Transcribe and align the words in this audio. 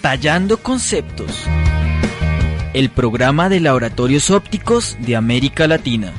Tallando 0.00 0.58
Conceptos. 0.58 1.44
El 2.72 2.88
programa 2.88 3.48
de 3.48 3.58
laboratorios 3.58 4.30
ópticos 4.30 4.96
de 5.00 5.16
América 5.16 5.66
Latina. 5.66 6.12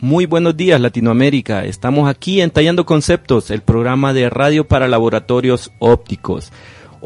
Muy 0.00 0.26
buenos 0.26 0.56
días 0.56 0.80
Latinoamérica, 0.80 1.64
estamos 1.64 2.08
aquí 2.08 2.40
en 2.40 2.50
Tallando 2.50 2.86
Conceptos, 2.86 3.50
el 3.50 3.62
programa 3.62 4.12
de 4.12 4.30
radio 4.30 4.68
para 4.68 4.86
laboratorios 4.86 5.72
ópticos. 5.80 6.52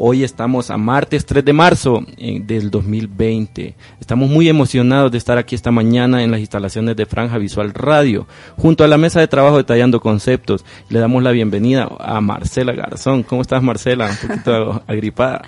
Hoy 0.01 0.23
estamos 0.23 0.71
a 0.71 0.77
martes 0.77 1.25
3 1.25 1.43
de 1.43 1.51
marzo 1.51 2.05
eh, 2.15 2.39
del 2.41 2.71
2020. 2.71 3.75
Estamos 3.99 4.29
muy 4.29 4.47
emocionados 4.47 5.11
de 5.11 5.17
estar 5.17 5.37
aquí 5.37 5.55
esta 5.55 5.71
mañana 5.71 6.23
en 6.23 6.31
las 6.31 6.39
instalaciones 6.39 6.95
de 6.95 7.05
Franja 7.05 7.37
Visual 7.37 7.73
Radio, 7.73 8.25
junto 8.55 8.85
a 8.85 8.87
la 8.87 8.97
mesa 8.97 9.19
de 9.19 9.27
trabajo 9.27 9.57
detallando 9.57 9.99
conceptos. 9.99 10.63
Le 10.87 10.99
damos 10.99 11.21
la 11.21 11.31
bienvenida 11.31 11.89
a 11.99 12.21
Marcela 12.21 12.71
Garzón. 12.71 13.23
¿Cómo 13.23 13.41
estás, 13.41 13.61
Marcela? 13.61 14.09
Un 14.09 14.29
poquito 14.29 14.83
agripada. 14.87 15.41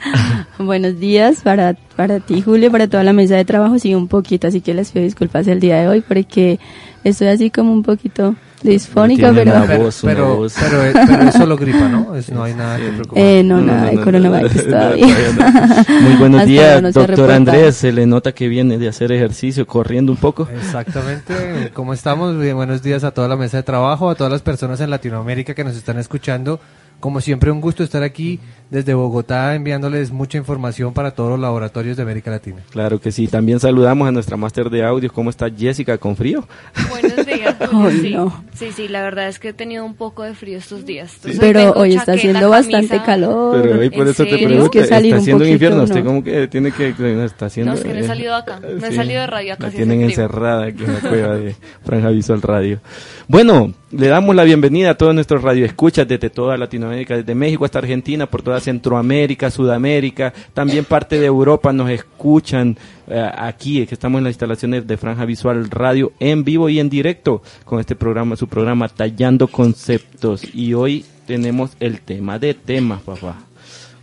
Buenos 0.60 1.00
días 1.00 1.40
para, 1.44 1.76
para 1.96 2.20
ti, 2.20 2.42
Julio, 2.42 2.70
para 2.72 2.90
toda 2.90 3.06
la 3.06 3.14
mesa 3.14 3.38
de 3.38 3.46
trabajo. 3.46 3.80
Sí, 3.80 3.96
un 3.96 4.10
poquito, 4.10 4.48
así 4.48 4.60
que 4.60 4.74
les 4.74 4.92
pido 4.92 5.06
disculpas 5.06 5.48
el 5.48 5.62
día 5.62 5.80
de 5.80 5.88
hoy 5.88 6.02
porque 6.02 6.60
estoy 7.06 7.28
así 7.28 7.52
como 7.52 7.72
un 7.72 7.84
poquito 7.84 8.36
disfónica, 8.64 9.32
pero... 9.34 9.54
pero, 9.68 9.90
pero, 10.02 10.48
pero, 10.94 11.24
es 11.24 11.36
solo 11.36 11.58
gripa, 11.58 11.88
¿no? 11.88 12.16
Es, 12.16 12.30
no 12.30 12.44
hay 12.44 12.54
nada 12.54 12.78
que 12.78 12.90
preocuparse. 12.90 13.40
Eh, 13.40 13.44
no, 13.44 13.62
nada 13.62 13.92
de 13.92 14.02
coronavirus 14.02 14.66
todavía. 14.66 15.08
Muy 16.02 16.16
buenos 16.16 16.46
días, 16.46 16.94
doctor 16.94 17.32
Andrés. 17.32 17.78
Se 17.78 17.92
le 17.92 18.06
nota 18.06 18.32
que 18.32 18.48
viene 18.48 18.78
de 18.78 18.88
hacer 18.88 19.12
ejercicio, 19.12 19.66
corriendo 19.68 20.12
un 20.12 20.18
poco. 20.18 20.48
Exactamente. 20.56 21.72
¿Cómo 21.74 21.94
estamos? 21.94 22.38
Bien, 22.38 22.56
buenos 22.56 22.82
días 22.82 23.04
a 23.04 23.12
toda 23.12 23.28
la 23.28 23.36
mesa 23.36 23.58
de 23.58 23.64
trabajo, 23.64 24.10
a 24.10 24.16
todas 24.16 24.32
las 24.32 24.42
personas 24.42 24.80
en 24.82 24.90
Latinoamérica 24.90 25.54
que 25.54 25.64
nos 25.64 25.76
están 25.76 25.98
escuchando. 26.00 26.60
Como 27.00 27.20
siempre, 27.20 27.50
un 27.52 27.62
gusto 27.62 27.84
estar 27.84 28.04
aquí 28.04 28.40
desde 28.72 28.94
Bogotá 28.94 29.54
enviándoles 29.54 30.12
mucha 30.12 30.38
información 30.38 30.94
para 30.94 31.12
todos 31.12 31.32
los 31.32 31.40
laboratorios 31.40 31.98
de 31.98 32.04
América 32.04 32.32
Latina. 32.32 32.64
Claro 32.72 33.02
que 33.02 33.12
sí. 33.12 33.28
También 33.28 33.60
saludamos 33.60 34.08
a 34.08 34.12
nuestra 34.12 34.38
máster 34.38 34.70
de 34.70 34.84
audio. 34.84 35.12
¿Cómo 35.12 35.30
está 35.30 35.50
Jessica? 35.50 35.98
¿Con 35.98 36.16
frío? 36.16 36.48
Buenos 36.90 37.26
días. 37.26 37.56
sí. 38.02 38.16
sí, 38.54 38.72
sí, 38.72 38.88
la 38.88 39.02
verdad 39.02 39.28
es 39.28 39.40
que 39.40 39.50
he 39.50 39.54
tenido 39.54 39.86
un 39.86 39.96
poco 39.96 40.24
de 40.24 40.34
frío 40.34 40.58
estos 40.58 40.86
días. 40.86 41.18
Pero 41.40 41.74
hoy 41.74 41.96
está 41.96 42.14
haciendo 42.14 42.50
bastante 42.50 43.02
calor. 43.04 43.62
Pero 43.62 43.80
hoy 43.80 43.90
por 43.90 44.08
eso 44.08 44.24
te 44.24 44.38
pregunto, 44.38 44.80
está 44.80 44.98
haciendo 44.98 45.44
un 45.44 45.50
infierno. 45.50 45.84
¿Usted 45.84 46.04
cómo 46.06 46.24
que 46.24 46.48
tiene 46.48 46.72
que 46.72 46.96
está 47.26 47.48
haciendo? 47.48 47.74
No, 47.74 47.78
es 47.78 47.84
que 47.84 47.94
no 47.94 48.00
he 48.00 48.08
salido 48.08 48.34
acá. 48.34 48.62
No 48.62 48.88
he 48.88 48.96
salido 48.96 49.20
de 49.20 49.28
radio 49.28 49.54
acá. 49.54 49.66
La 49.68 49.72
tienen 49.72 50.02
encerrada 50.02 50.68
aquí 50.68 50.86
en 50.86 50.94
la 50.94 51.00
cueva 51.02 51.36
de 51.36 51.56
Franja 51.84 52.10
Visual 52.10 52.42
Radio. 52.42 52.80
Bueno, 53.28 53.74
le 53.92 54.08
damos 54.08 54.34
la 54.36 54.44
bienvenida 54.44 54.92
a 54.92 54.96
todos 54.96 55.14
nuestros 55.14 55.42
radioescuchas 55.42 56.08
desde 56.08 56.30
toda 56.30 56.56
Latinoamérica, 56.56 57.18
desde 57.18 57.36
México 57.36 57.66
hasta 57.66 57.80
Argentina, 57.80 58.26
por 58.26 58.42
toda 58.42 58.61
Centroamérica, 58.62 59.52
Sudamérica, 59.52 60.34
también 60.54 60.86
parte 60.86 61.20
de 61.20 61.26
Europa 61.26 61.74
nos 61.74 61.90
escuchan 61.90 62.78
eh, 63.08 63.30
aquí, 63.36 63.86
que 63.86 63.94
estamos 63.94 64.20
en 64.20 64.24
las 64.24 64.32
instalaciones 64.32 64.88
de 64.88 64.98
Franja 64.98 65.26
Visual 65.26 65.70
Radio 65.70 66.14
en 66.20 66.44
vivo 66.44 66.70
y 66.70 66.80
en 66.80 66.90
directo 66.90 67.42
con 67.66 67.80
este 67.80 67.96
programa, 67.96 68.36
su 68.36 68.48
programa 68.48 68.88
Tallando 68.88 69.48
Conceptos. 69.48 70.44
Y 70.56 70.74
hoy 70.74 71.04
tenemos 71.28 71.72
el 71.80 72.02
tema 72.02 72.40
de 72.40 72.54
temas, 72.54 73.02
papá. 73.02 73.51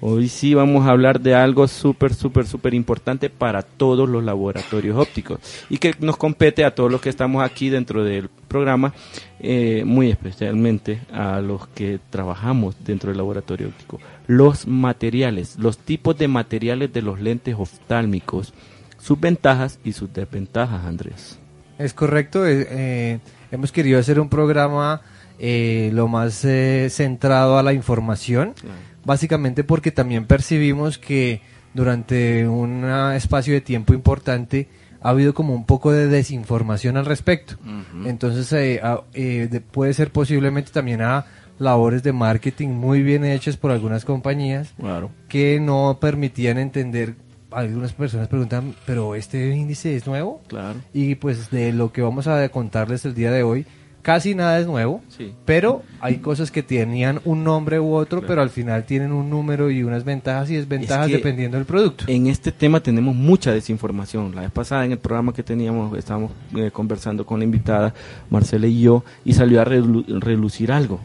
Hoy 0.01 0.29
sí 0.29 0.55
vamos 0.55 0.87
a 0.87 0.91
hablar 0.91 1.21
de 1.21 1.35
algo 1.35 1.67
súper, 1.67 2.15
súper, 2.15 2.47
súper 2.47 2.73
importante 2.73 3.31
para 3.31 3.63
todos 3.63 4.09
los 4.09 4.23
laboratorios 4.23 4.97
ópticos 4.97 5.41
y 5.69 5.79
que 5.79 5.93
nos 5.99 6.17
compete 6.17 6.65
a 6.65 6.73
todos 6.73 6.91
los 6.91 7.01
que 7.01 7.09
estamos 7.09 7.43
aquí 7.43 7.69
dentro 7.69 8.05
del 8.05 8.29
programa, 8.47 8.95
eh, 9.41 9.83
muy 9.85 10.09
especialmente 10.09 11.01
a 11.13 11.41
los 11.41 11.67
que 11.69 11.99
trabajamos 12.11 12.77
dentro 12.85 13.11
del 13.11 13.17
laboratorio 13.17 13.69
óptico. 13.69 13.99
Los 14.29 14.69
materiales, 14.69 15.59
los 15.59 15.79
tipos 15.79 16.17
de 16.17 16.29
materiales 16.29 16.93
de 16.93 17.03
los 17.03 17.21
lentes 17.21 17.57
oftálmicos, 17.59 18.55
sus 19.01 19.19
ventajas 19.19 19.81
y 19.83 19.95
sus 19.95 20.13
desventajas, 20.13 20.85
Andrés. 20.85 21.41
Es 21.77 21.93
correcto, 21.93 22.47
eh, 22.47 22.69
eh, 22.71 23.19
hemos 23.51 23.73
querido 23.73 23.99
hacer 23.99 24.21
un 24.21 24.29
programa 24.29 25.01
lo 25.41 26.09
más 26.09 26.45
centrado 26.89 27.59
a 27.59 27.63
la 27.63 27.73
información 27.73 28.55
básicamente 29.09 29.65
porque 29.65 29.91
también 29.91 30.27
percibimos 30.27 30.99
que 30.99 31.41
durante 31.73 32.47
un 32.47 32.85
espacio 33.15 33.55
de 33.55 33.63
tiempo 33.63 33.95
importante 33.95 34.69
ha 35.01 35.09
habido 35.09 35.33
como 35.33 35.55
un 35.55 35.65
poco 35.65 35.93
de 35.93 36.09
desinformación 36.09 36.99
al 36.99 37.07
respecto. 37.07 37.55
Entonces 38.05 38.53
eh, 38.53 38.83
eh, 39.15 39.61
puede 39.71 39.95
ser 39.95 40.13
posiblemente 40.13 40.73
también 40.73 41.01
a 41.01 41.25
labores 41.59 42.03
de 42.03 42.13
marketing 42.13 42.69
muy 42.69 43.03
bien 43.03 43.25
hechas 43.25 43.57
por 43.57 43.71
algunas 43.71 44.05
compañías 44.05 44.75
que 45.27 45.59
no 45.59 45.97
permitían 45.99 46.59
entender 46.59 47.15
algunas 47.51 47.95
personas 47.95 48.29
preguntan, 48.29 48.75
pero 48.85 49.15
este 49.15 49.57
índice 49.57 49.97
es 49.97 50.07
nuevo. 50.07 50.43
Claro. 50.49 50.81
Y 50.93 51.15
pues 51.15 51.51
de 51.51 51.73
lo 51.73 51.93
que 51.93 52.03
vamos 52.03 52.27
a 52.27 52.47
contarles 52.51 53.07
el 53.07 53.15
día 53.15 53.31
de 53.31 53.43
hoy 53.43 53.65
casi 54.03 54.35
nada 54.35 54.59
es 54.59 54.67
nuevo, 54.67 55.03
pero 55.45 55.83
hay 56.01 56.19
cosas 56.19 56.51
que 56.51 56.63
tenían 56.63 57.21
un 57.25 57.45
nombre 57.45 57.81
u 57.81 57.95
otro, 57.95 58.23
pero 58.27 58.43
al 58.43 58.51
final 58.51 58.85
tienen 58.85 59.13
un 59.13 59.31
número 59.31 59.71
y 59.71 59.83
unas 59.83 60.05
ventajas 60.05 60.51
y 60.51 60.57
desventajas 60.57 61.11
dependiendo 61.11 61.57
del 61.57 61.67
producto. 61.67 62.05
En 62.07 62.27
este 62.27 62.53
tema 62.53 62.81
tenemos 62.81 63.15
mucha 63.15 63.53
desinformación. 63.53 64.35
La 64.35 64.43
vez 64.43 64.51
pasada 64.51 64.85
en 64.85 64.93
el 64.93 64.99
programa 64.99 65.33
que 65.33 65.43
teníamos, 65.43 65.97
estábamos 65.99 66.33
eh, 66.57 66.71
conversando 66.73 67.27
con 67.27 67.39
la 67.41 67.45
invitada, 67.45 67.95
Marcela 68.31 68.67
y 68.67 68.81
yo, 68.81 69.05
y 69.25 69.35
salió 69.35 69.61
a 69.61 69.65
relucir 69.65 70.73
algo. 70.73 71.01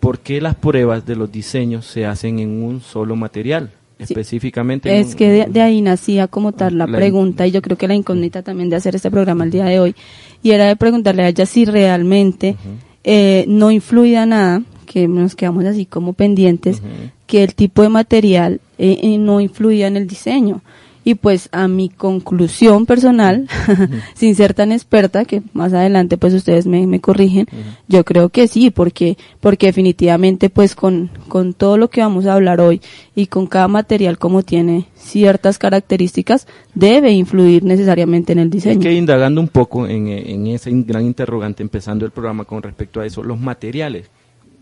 ¿Por 0.00 0.18
qué 0.18 0.40
las 0.40 0.54
pruebas 0.54 1.06
de 1.06 1.16
los 1.16 1.32
diseños 1.32 1.86
se 1.86 2.04
hacen 2.04 2.38
en 2.38 2.62
un 2.62 2.80
solo 2.82 3.16
material? 3.16 3.70
Específicamente. 3.98 4.98
Es 4.98 5.14
que 5.14 5.46
de, 5.48 5.62
ahí 5.62 5.82
nacía 5.82 6.28
como 6.28 6.52
tal 6.52 6.78
la, 6.78 6.86
pregunta 6.86 7.46
y 7.46 7.50
yo 7.50 7.62
creo 7.62 7.76
que 7.76 7.88
la 7.88 7.94
incógnita 7.94 8.42
también 8.42 8.70
de 8.70 8.76
hacer 8.76 8.94
este 8.94 9.10
programa 9.10 9.44
el 9.44 9.50
día 9.50 9.64
de 9.64 9.80
hoy 9.80 9.94
y 10.42 10.50
era 10.50 10.66
de 10.66 10.76
preguntarle 10.76 11.22
a 11.22 11.28
ella 11.28 11.46
si 11.46 11.64
realmente 11.64 12.56
eh, 13.02 13.44
no 13.48 13.70
influía 13.70 14.26
nada, 14.26 14.62
que 14.86 15.08
nos 15.08 15.34
quedamos 15.34 15.64
así 15.64 15.86
como 15.86 16.12
pendientes, 16.12 16.82
que 17.26 17.42
el 17.42 17.54
tipo 17.54 17.82
de 17.82 17.88
material 17.88 18.60
eh, 18.78 18.98
eh, 19.02 19.18
no 19.18 19.40
influía 19.40 19.86
en 19.86 19.96
el 19.96 20.06
diseño. 20.06 20.62
Y 21.04 21.16
pues 21.16 21.50
a 21.52 21.68
mi 21.68 21.90
conclusión 21.90 22.86
personal, 22.86 23.46
sin 24.14 24.34
ser 24.34 24.54
tan 24.54 24.72
experta, 24.72 25.24
que 25.24 25.42
más 25.52 25.72
adelante 25.74 26.16
pues 26.16 26.32
ustedes 26.32 26.66
me, 26.66 26.86
me 26.86 27.00
corrigen, 27.00 27.46
yo 27.88 28.04
creo 28.04 28.30
que 28.30 28.48
sí, 28.48 28.70
porque, 28.70 29.18
porque 29.40 29.66
definitivamente 29.66 30.48
pues 30.48 30.74
con, 30.74 31.10
con 31.28 31.52
todo 31.52 31.76
lo 31.76 31.90
que 31.90 32.00
vamos 32.00 32.24
a 32.26 32.34
hablar 32.34 32.60
hoy 32.60 32.80
y 33.14 33.26
con 33.26 33.46
cada 33.46 33.68
material 33.68 34.18
como 34.18 34.42
tiene 34.42 34.86
ciertas 34.96 35.58
características, 35.58 36.46
debe 36.74 37.12
influir 37.12 37.62
necesariamente 37.64 38.32
en 38.32 38.38
el 38.38 38.50
diseño. 38.50 38.80
Es 38.80 38.86
que 38.86 38.94
indagando 38.94 39.40
un 39.40 39.48
poco 39.48 39.86
en, 39.86 40.08
en 40.08 40.46
ese 40.46 40.70
gran 40.72 41.04
interrogante, 41.04 41.62
empezando 41.62 42.06
el 42.06 42.12
programa 42.12 42.44
con 42.44 42.62
respecto 42.62 43.00
a 43.00 43.06
eso, 43.06 43.22
los 43.22 43.38
materiales, 43.38 44.10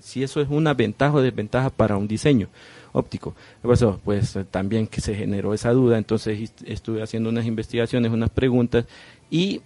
si 0.00 0.22
eso 0.22 0.40
es 0.40 0.48
una 0.50 0.74
ventaja 0.74 1.14
o 1.14 1.22
desventaja 1.22 1.70
para 1.70 1.96
un 1.96 2.08
diseño 2.08 2.48
óptico. 2.92 3.34
Pues, 3.62 3.84
pues 4.04 4.38
también 4.50 4.86
que 4.86 5.00
se 5.00 5.14
generó 5.14 5.54
esa 5.54 5.72
duda, 5.72 5.98
entonces 5.98 6.52
estuve 6.64 7.02
haciendo 7.02 7.30
unas 7.30 7.46
investigaciones, 7.46 8.12
unas 8.12 8.30
preguntas, 8.30 8.84
y 9.30 9.62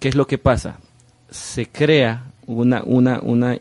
¿qué 0.00 0.08
es 0.08 0.14
lo 0.14 0.26
que 0.26 0.38
pasa? 0.38 0.78
Se 1.30 1.66
crea 1.66 2.32
una, 2.46 2.82
una, 2.84 3.20
una 3.20 3.58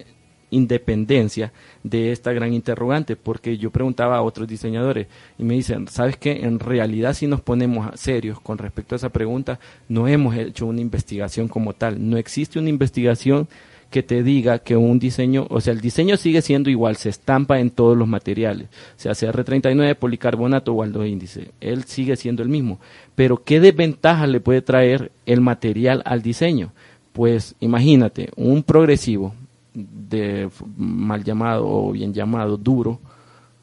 independencia 0.50 1.52
de 1.84 2.12
esta 2.12 2.32
gran 2.32 2.54
interrogante, 2.54 3.16
porque 3.16 3.58
yo 3.58 3.72
preguntaba 3.72 4.18
a 4.18 4.22
otros 4.22 4.48
diseñadores 4.48 5.08
y 5.38 5.44
me 5.44 5.56
dicen, 5.56 5.88
¿sabes 5.88 6.18
qué? 6.18 6.46
En 6.46 6.60
realidad 6.60 7.14
si 7.14 7.28
nos 7.28 7.42
ponemos 7.42 8.00
serios 8.00 8.40
con 8.40 8.58
respecto 8.58 8.96
a 8.96 8.98
esa 8.98 9.10
pregunta, 9.10 9.60
no 9.90 10.08
hemos 10.08 10.36
hecho 10.36 10.66
una 10.66 10.82
investigación 10.82 11.48
como 11.48 11.74
tal, 11.74 12.10
no 12.10 12.18
existe 12.18 12.60
una 12.60 12.70
investigación 12.70 13.48
que 13.90 14.04
te 14.04 14.24
diga 14.24 14.60
que 14.60 14.76
un 14.76 15.00
diseño, 15.00 15.48
o 15.50 15.62
sea, 15.62 15.74
el 15.74 15.82
diseño 15.82 16.18
sigue 16.18 16.42
siendo 16.42 16.70
igual, 16.70 16.98
se 16.98 17.10
estampa 17.10 17.60
en 17.60 17.70
todos 17.70 17.98
los 17.98 18.08
materiales, 18.08 18.68
sea 18.96 19.14
CR39, 19.14 19.96
policarbonato 19.96 20.74
o 20.74 20.84
aldo 20.84 21.06
índice, 21.06 21.52
él 21.62 21.86
sigue 21.86 22.16
siendo 22.16 22.44
el 22.44 22.50
mismo. 22.50 22.80
Pero 23.16 23.44
¿qué 23.44 23.60
desventaja 23.60 24.28
le 24.28 24.42
puede 24.42 24.62
traer 24.62 25.12
el 25.26 25.42
material 25.42 26.02
al 26.06 26.22
diseño? 26.22 26.72
Pues 27.14 27.56
imagínate, 27.60 28.30
un 28.36 28.64
progresivo 28.64 29.34
de 29.74 30.50
mal 30.76 31.24
llamado 31.24 31.68
o 31.68 31.92
bien 31.92 32.14
llamado 32.14 32.58
duro, 32.58 33.00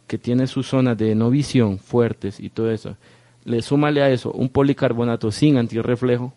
que 0.07 0.19
tiene 0.19 0.47
sus 0.47 0.69
zonas 0.69 0.97
de 0.97 1.15
no 1.15 1.31
visión 1.31 1.79
fuertes 1.79 2.41
y 2.41 2.51
todo 2.51 2.71
eso, 2.71 2.97
le 3.45 3.63
súmale 3.63 4.03
a 4.03 4.11
eso 4.11 4.33
un 4.33 4.49
policarbonato 4.49 5.31
sin 5.31 5.57
antirreflejo, 5.57 6.33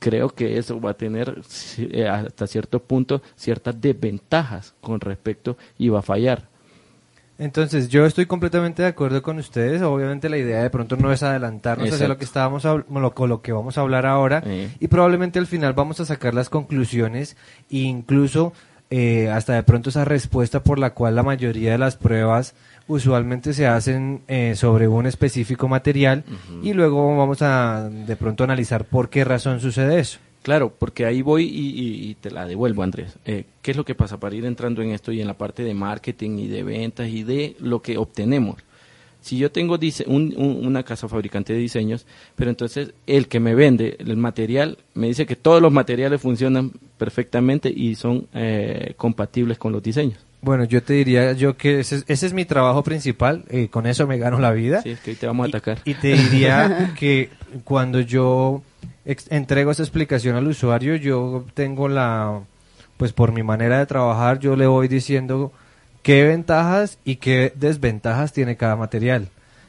creo 0.00 0.30
que 0.30 0.58
eso 0.58 0.80
va 0.80 0.90
a 0.90 0.94
tener 0.94 1.40
eh, 1.78 2.08
hasta 2.08 2.48
cierto 2.48 2.80
punto 2.80 3.22
ciertas 3.36 3.80
desventajas 3.80 4.74
con 4.80 5.00
respecto 5.00 5.56
y 5.78 5.90
va 5.90 6.00
a 6.00 6.02
fallar. 6.02 6.48
Entonces, 7.38 7.88
yo 7.88 8.04
estoy 8.04 8.26
completamente 8.26 8.82
de 8.82 8.88
acuerdo 8.88 9.22
con 9.22 9.38
ustedes. 9.38 9.80
Obviamente 9.80 10.28
la 10.28 10.36
idea 10.36 10.62
de 10.62 10.68
pronto 10.68 10.96
no 10.96 11.10
es 11.10 11.22
adelantarnos 11.22 11.90
hacia 11.90 12.06
lo 12.06 12.18
que 12.18 12.24
estábamos 12.24 12.64
lo, 12.64 13.14
lo 13.26 13.40
que 13.40 13.52
vamos 13.52 13.78
a 13.78 13.80
hablar 13.80 14.04
ahora 14.04 14.42
y 14.78 14.88
probablemente 14.88 15.38
al 15.38 15.46
final 15.46 15.72
vamos 15.72 16.00
a 16.00 16.04
sacar 16.04 16.34
las 16.34 16.50
conclusiones 16.50 17.38
e 17.70 17.78
incluso 17.78 18.52
eh, 18.90 19.30
hasta 19.30 19.54
de 19.54 19.62
pronto 19.62 19.88
esa 19.88 20.04
respuesta 20.04 20.62
por 20.62 20.78
la 20.78 20.94
cual 20.94 21.14
la 21.14 21.22
mayoría 21.22 21.72
de 21.72 21.78
las 21.78 21.96
pruebas 21.96 22.54
usualmente 22.90 23.52
se 23.52 23.66
hacen 23.66 24.22
eh, 24.26 24.54
sobre 24.56 24.88
un 24.88 25.06
específico 25.06 25.68
material 25.68 26.24
y 26.62 26.72
luego 26.72 27.16
vamos 27.16 27.40
a 27.42 27.88
de 27.88 28.16
pronto 28.16 28.44
analizar 28.44 28.84
por 28.84 29.08
qué 29.08 29.24
razón 29.24 29.60
sucede 29.60 30.00
eso. 30.00 30.18
Claro, 30.42 30.74
porque 30.76 31.04
ahí 31.04 31.20
voy 31.22 31.44
y, 31.44 32.14
te 32.14 32.30
la 32.30 32.46
devuelvo, 32.46 32.82
Andrés. 32.82 33.16
Eh, 33.26 33.44
¿Qué 33.62 33.72
es 33.72 33.76
lo 33.76 33.84
que 33.84 33.94
pasa 33.94 34.18
para 34.18 34.34
ir 34.34 34.46
entrando 34.46 34.82
en 34.82 34.90
esto 34.90 35.12
y 35.12 35.20
en 35.20 35.26
la 35.26 35.34
parte 35.34 35.62
de 35.62 35.74
marketing 35.74 36.38
y 36.38 36.48
de 36.48 36.62
ventas 36.62 37.08
y 37.08 37.22
de 37.22 37.56
lo 37.60 37.82
que 37.82 37.98
obtenemos? 37.98 38.56
Si 39.20 39.36
yo 39.36 39.52
tengo 39.52 39.78
una 40.06 40.82
casa 40.82 41.06
fabricante 41.06 41.52
de 41.52 41.58
diseños, 41.58 42.06
pero 42.36 42.48
entonces 42.48 42.94
el 43.06 43.28
que 43.28 43.38
me 43.38 43.54
vende 43.54 43.96
el 43.98 44.16
material 44.16 44.78
me 44.94 45.08
dice 45.08 45.26
que 45.26 45.36
todos 45.36 45.60
los 45.60 45.70
materiales 45.70 46.22
funcionan 46.22 46.72
perfectamente 46.96 47.68
y 47.68 47.96
son 47.96 48.26
eh, 48.32 48.94
compatibles 48.96 49.58
con 49.58 49.72
los 49.72 49.82
diseños. 49.82 50.18
Bueno, 50.42 50.64
yo 50.64 50.82
te 50.82 50.94
diría 50.94 51.32
yo 51.32 51.56
que 51.56 51.80
ese, 51.80 52.02
es 52.06 52.32
mi 52.32 52.44
trabajo 52.44 52.82
principal, 52.82 53.44
y 53.50 53.68
con 53.68 53.86
eso 53.86 54.06
me 54.06 54.18
gano 54.18 54.38
la 54.38 54.52
vida. 54.52 54.80
Sí, 54.82 54.90
es 54.90 55.00
que 55.00 55.14
te 55.14 55.26
vamos 55.26 55.46
a 55.46 55.48
atacar. 55.48 55.78
Y, 55.84 55.94
te 55.94 56.14
diría 56.14 56.94
que 56.98 57.28
cuando 57.64 58.00
yo 58.00 58.62
entrego 59.04 59.70
esa 59.70 59.82
explicación 59.82 60.36
al 60.36 60.46
usuario, 60.46 60.96
yo 60.96 61.44
tengo 61.54 61.88
la, 61.88 62.40
pues 62.96 63.12
por 63.12 63.32
mi 63.32 63.42
manera 63.42 63.78
de 63.78 63.86
trabajar, 63.86 64.38
yo 64.38 64.56
le 64.56 64.66
voy 64.66 64.88
diciendo 64.88 65.52
qué 66.02 66.24
ventajas 66.24 66.98
y 67.04 67.16
qué 67.16 67.52
desventajas 67.56 68.32
tiene 68.32 68.56
cada 68.56 68.76
material. 68.76 69.28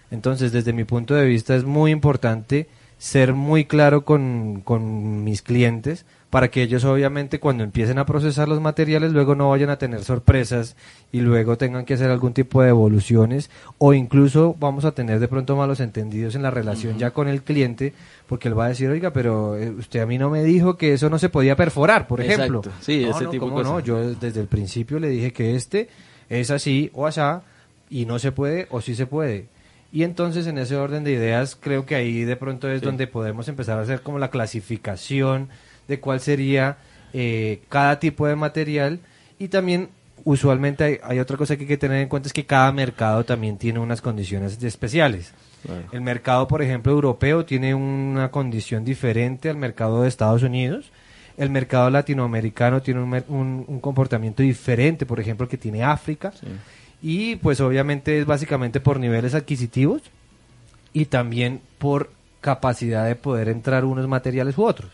Entonces, 0.10 0.52
desde 0.52 0.74
mi 0.74 0.84
punto 0.84 1.16
de 1.16 1.26
vista 1.26 1.56
es 1.56 1.64
muy 1.64 1.92
importante 1.92 2.68
ser 3.02 3.34
muy 3.34 3.66
claro 3.66 4.06
con, 4.06 4.62
con 4.64 5.24
mis 5.24 5.42
clientes 5.42 6.06
para 6.30 6.52
que 6.52 6.62
ellos 6.62 6.86
obviamente 6.86 7.40
cuando 7.40 7.64
empiecen 7.64 7.98
a 7.98 8.06
procesar 8.06 8.48
los 8.48 8.62
materiales 8.62 9.12
luego 9.12 9.34
no 9.34 9.50
vayan 9.50 9.72
a 9.72 9.80
tener 9.80 10.04
sorpresas 10.04 10.76
y 11.12 11.22
luego 11.22 11.58
tengan 11.58 11.84
que 11.84 11.96
hacer 11.96 12.12
algún 12.12 12.34
tipo 12.34 12.62
de 12.62 12.70
evoluciones 12.70 13.50
o 13.80 13.96
incluso 13.96 14.56
vamos 14.60 14.86
a 14.86 14.92
tener 14.92 15.20
de 15.20 15.28
pronto 15.28 15.56
malos 15.56 15.80
entendidos 15.80 16.36
en 16.36 16.44
la 16.44 16.52
relación 16.52 17.00
ya 17.00 17.10
con 17.10 17.28
el 17.28 17.42
cliente 17.42 17.94
porque 18.28 18.50
él 18.50 18.58
va 18.58 18.66
a 18.66 18.70
decir, 18.70 18.88
oiga, 18.88 19.12
pero 19.12 19.58
eh, 19.58 19.72
usted 19.72 20.02
a 20.02 20.06
mí 20.06 20.20
no 20.20 20.30
me 20.30 20.44
dijo 20.44 20.78
que 20.78 20.94
eso 20.94 21.10
no 21.10 21.18
se 21.18 21.30
podía 21.30 21.56
perforar, 21.56 22.06
por 22.06 22.22
ejemplo. 22.22 22.62
Sí, 22.82 23.04
ese 23.04 23.26
tipo 23.26 23.48
de 23.48 23.52
cosas. 23.52 23.72
no? 23.72 23.80
Yo 23.80 24.14
desde 24.14 24.42
el 24.42 24.48
principio 24.48 25.00
le 25.00 25.10
dije 25.10 25.34
que 25.34 25.56
este 25.56 25.90
es 26.30 26.52
así 26.52 26.92
o 26.94 27.08
asá 27.08 27.42
y 27.90 28.06
no 28.06 28.20
se 28.20 28.32
puede 28.32 28.68
o 28.70 28.80
sí 28.80 28.94
se 28.94 29.08
puede. 29.08 29.48
Y 29.92 30.04
entonces 30.04 30.48
en 30.48 30.58
ese 30.58 30.78
orden 30.78 31.04
de 31.04 31.12
ideas 31.12 31.58
creo 31.60 31.86
que 31.86 31.96
ahí 31.96 32.24
de 32.24 32.38
pronto 32.38 32.70
es 32.70 32.82
donde 32.82 33.08
podemos 33.08 33.48
empezar 33.48 33.78
a 33.78 33.82
hacer 33.82 34.02
como 34.02 34.20
la 34.20 34.30
clasificación 34.30 35.50
de 35.88 36.00
cuál 36.00 36.22
sería 36.22 36.78
eh, 37.14 37.62
cada 37.68 38.00
tipo 38.00 38.26
de 38.26 38.38
material 38.38 39.00
y 39.38 39.50
también 39.50 39.90
usualmente 40.24 41.02
hay, 41.04 41.20
otra 41.20 41.36
cosa 41.36 41.56
que 41.56 41.64
hay 41.64 41.68
que 41.68 41.78
tener 41.78 42.02
en 42.02 42.08
cuenta 42.08 42.28
es 42.28 42.34
que 42.34 42.46
cada 42.46 42.72
mercado 42.72 43.26
también 43.26 43.58
tiene 43.58 43.80
unas 43.80 44.02
condiciones 44.02 44.62
especiales. 44.64 45.34
El 45.92 46.02
mercado, 46.02 46.48
por 46.48 46.62
ejemplo, 46.62 46.92
europeo 46.92 47.46
tiene 47.46 47.76
una 47.76 48.32
condición 48.32 48.84
diferente 48.84 49.50
al 49.50 49.58
mercado 49.58 50.02
de 50.02 50.08
Estados 50.08 50.42
Unidos. 50.42 50.92
El 51.38 51.50
mercado 51.50 51.90
latinoamericano 51.90 52.82
tiene 52.82 53.02
un, 53.02 53.80
comportamiento 53.80 54.42
diferente, 54.42 55.06
por 55.06 55.20
ejemplo, 55.20 55.48
que 55.48 55.58
tiene 55.58 55.84
África. 55.84 56.34
Y 57.02 57.38
pues 57.38 57.60
obviamente 57.62 58.20
es 58.20 58.26
básicamente 58.26 58.80
por 58.80 59.00
niveles 59.00 59.34
adquisitivos 59.34 60.02
y 60.94 61.06
también 61.06 61.62
por 61.78 62.12
capacidad 62.42 63.06
de 63.08 63.16
poder 63.16 63.50
entrar 63.50 63.86
unos 63.86 64.08
materiales 64.08 64.58
u 64.58 64.64
otros. 64.64 64.92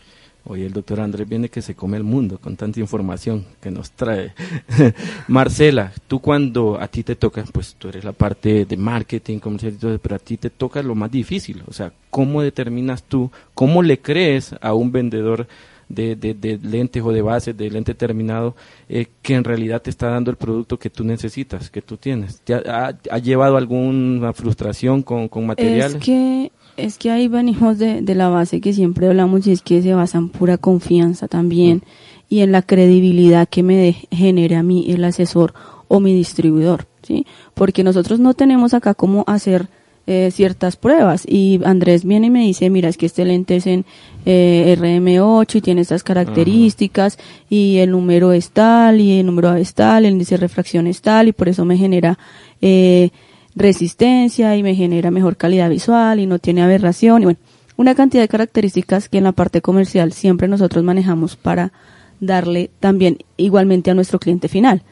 Hoy 0.50 0.62
el 0.62 0.72
doctor 0.72 1.00
Andrés 1.00 1.28
viene 1.28 1.50
que 1.50 1.60
se 1.60 1.74
come 1.74 1.98
el 1.98 2.04
mundo 2.04 2.38
con 2.38 2.56
tanta 2.56 2.80
información 2.80 3.44
que 3.60 3.70
nos 3.70 3.90
trae. 3.90 4.32
Marcela, 5.28 5.92
tú 6.06 6.20
cuando 6.20 6.80
a 6.80 6.88
ti 6.88 7.02
te 7.02 7.16
toca, 7.16 7.44
pues 7.52 7.74
tú 7.74 7.88
eres 7.88 8.04
la 8.04 8.12
parte 8.12 8.64
de 8.64 8.76
marketing, 8.78 9.40
comercial 9.40 9.74
y 9.74 9.76
todo, 9.76 9.98
pero 9.98 10.16
a 10.16 10.18
ti 10.18 10.38
te 10.38 10.48
toca 10.48 10.82
lo 10.82 10.94
más 10.94 11.10
difícil. 11.10 11.62
O 11.66 11.74
sea, 11.74 11.92
¿cómo 12.08 12.40
determinas 12.40 13.02
tú, 13.02 13.30
cómo 13.52 13.82
le 13.82 13.98
crees 13.98 14.54
a 14.62 14.72
un 14.72 14.90
vendedor 14.90 15.48
de, 15.88 16.16
de, 16.16 16.58
lentes 16.62 17.02
o 17.02 17.12
de 17.12 17.22
bases, 17.22 17.56
de 17.56 17.70
lente 17.70 17.94
terminado, 17.94 18.54
eh, 18.88 19.06
que 19.22 19.34
en 19.34 19.44
realidad 19.44 19.82
te 19.82 19.90
está 19.90 20.10
dando 20.10 20.30
el 20.30 20.36
producto 20.36 20.78
que 20.78 20.90
tú 20.90 21.04
necesitas, 21.04 21.70
que 21.70 21.82
tú 21.82 21.96
tienes? 21.96 22.40
¿Te 22.40 22.54
ha, 22.54 23.18
llevado 23.18 23.56
alguna 23.56 24.32
frustración 24.32 25.02
con, 25.02 25.28
con 25.28 25.46
materiales? 25.46 25.96
Es 25.96 26.02
que 26.02 26.52
es 26.76 26.96
que 26.96 27.10
ahí 27.10 27.26
venimos 27.26 27.78
de, 27.78 28.02
de, 28.02 28.14
la 28.14 28.28
base 28.28 28.60
que 28.60 28.72
siempre 28.72 29.08
hablamos 29.08 29.46
y 29.48 29.52
es 29.52 29.62
que 29.62 29.82
se 29.82 29.94
basa 29.94 30.18
en 30.18 30.28
pura 30.28 30.58
confianza 30.58 31.26
también 31.26 31.82
y 32.28 32.40
en 32.40 32.52
la 32.52 32.62
credibilidad 32.62 33.48
que 33.48 33.64
me 33.64 33.96
genere 34.12 34.54
a 34.54 34.62
mí 34.62 34.86
el 34.88 35.02
asesor 35.02 35.54
o 35.88 35.98
mi 35.98 36.14
distribuidor, 36.14 36.86
¿sí? 37.02 37.26
Porque 37.54 37.82
nosotros 37.82 38.20
no 38.20 38.34
tenemos 38.34 38.74
acá 38.74 38.94
cómo 38.94 39.24
hacer 39.26 39.68
eh, 40.10 40.30
ciertas 40.32 40.76
pruebas. 40.76 41.24
Y 41.28 41.60
Andrés 41.66 42.04
viene 42.04 42.28
y 42.28 42.30
me 42.30 42.40
dice, 42.40 42.70
mira, 42.70 42.88
es 42.88 42.96
que 42.96 43.04
este 43.04 43.26
lente 43.26 43.56
es 43.56 43.66
en 43.66 43.84
eh, 44.24 44.74
RM8 44.80 45.56
y 45.56 45.60
tiene 45.60 45.82
estas 45.82 46.02
características 46.02 47.18
y 47.50 47.76
el 47.76 47.90
número 47.90 48.32
es 48.32 48.48
tal 48.48 49.02
y 49.02 49.20
el 49.20 49.26
número 49.26 49.54
es 49.54 49.74
tal, 49.74 50.06
el 50.06 50.12
índice 50.12 50.36
de 50.36 50.40
refracción 50.40 50.86
es 50.86 51.02
tal 51.02 51.28
y 51.28 51.32
por 51.32 51.50
eso 51.50 51.66
me 51.66 51.76
genera 51.76 52.18
eh, 52.62 53.10
resistencia 53.54 54.56
y 54.56 54.62
me 54.62 54.74
genera 54.74 55.10
mejor 55.10 55.36
calidad 55.36 55.68
visual 55.68 56.20
y 56.20 56.26
no 56.26 56.38
tiene 56.38 56.62
aberración 56.62 57.20
y 57.20 57.24
bueno, 57.26 57.38
una 57.76 57.94
cantidad 57.94 58.22
de 58.22 58.28
características 58.28 59.10
que 59.10 59.18
en 59.18 59.24
la 59.24 59.32
parte 59.32 59.60
comercial 59.60 60.14
siempre 60.14 60.48
nosotros 60.48 60.84
manejamos 60.84 61.36
para 61.36 61.70
darle 62.18 62.70
también 62.80 63.18
igualmente 63.36 63.90
a 63.90 63.94
nuestro 63.94 64.18
cliente 64.18 64.48
final. 64.48 64.84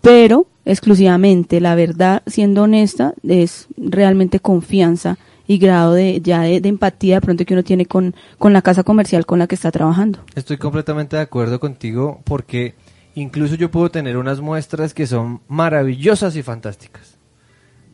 Pero 0.00 0.46
exclusivamente, 0.64 1.60
la 1.60 1.74
verdad, 1.74 2.22
siendo 2.26 2.62
honesta, 2.62 3.14
es 3.22 3.68
realmente 3.76 4.40
confianza 4.40 5.18
y 5.46 5.58
grado 5.58 5.92
de 5.92 6.20
ya 6.22 6.40
de, 6.42 6.56
empatía 6.56 7.16
de 7.16 7.20
pronto 7.20 7.44
que 7.44 7.54
uno 7.54 7.62
tiene 7.62 7.86
con, 7.86 8.14
con 8.38 8.52
la 8.52 8.62
casa 8.62 8.82
comercial 8.82 9.26
con 9.26 9.38
la 9.38 9.46
que 9.46 9.54
está 9.54 9.70
trabajando. 9.70 10.20
Estoy 10.34 10.56
completamente 10.56 11.16
de 11.16 11.22
acuerdo 11.22 11.60
contigo 11.60 12.20
porque 12.24 12.74
incluso 13.14 13.54
yo 13.54 13.70
puedo 13.70 13.90
tener 13.90 14.16
unas 14.16 14.40
muestras 14.40 14.94
que 14.94 15.06
son 15.06 15.40
maravillosas 15.48 16.36
y 16.36 16.42
fantásticas 16.42 17.14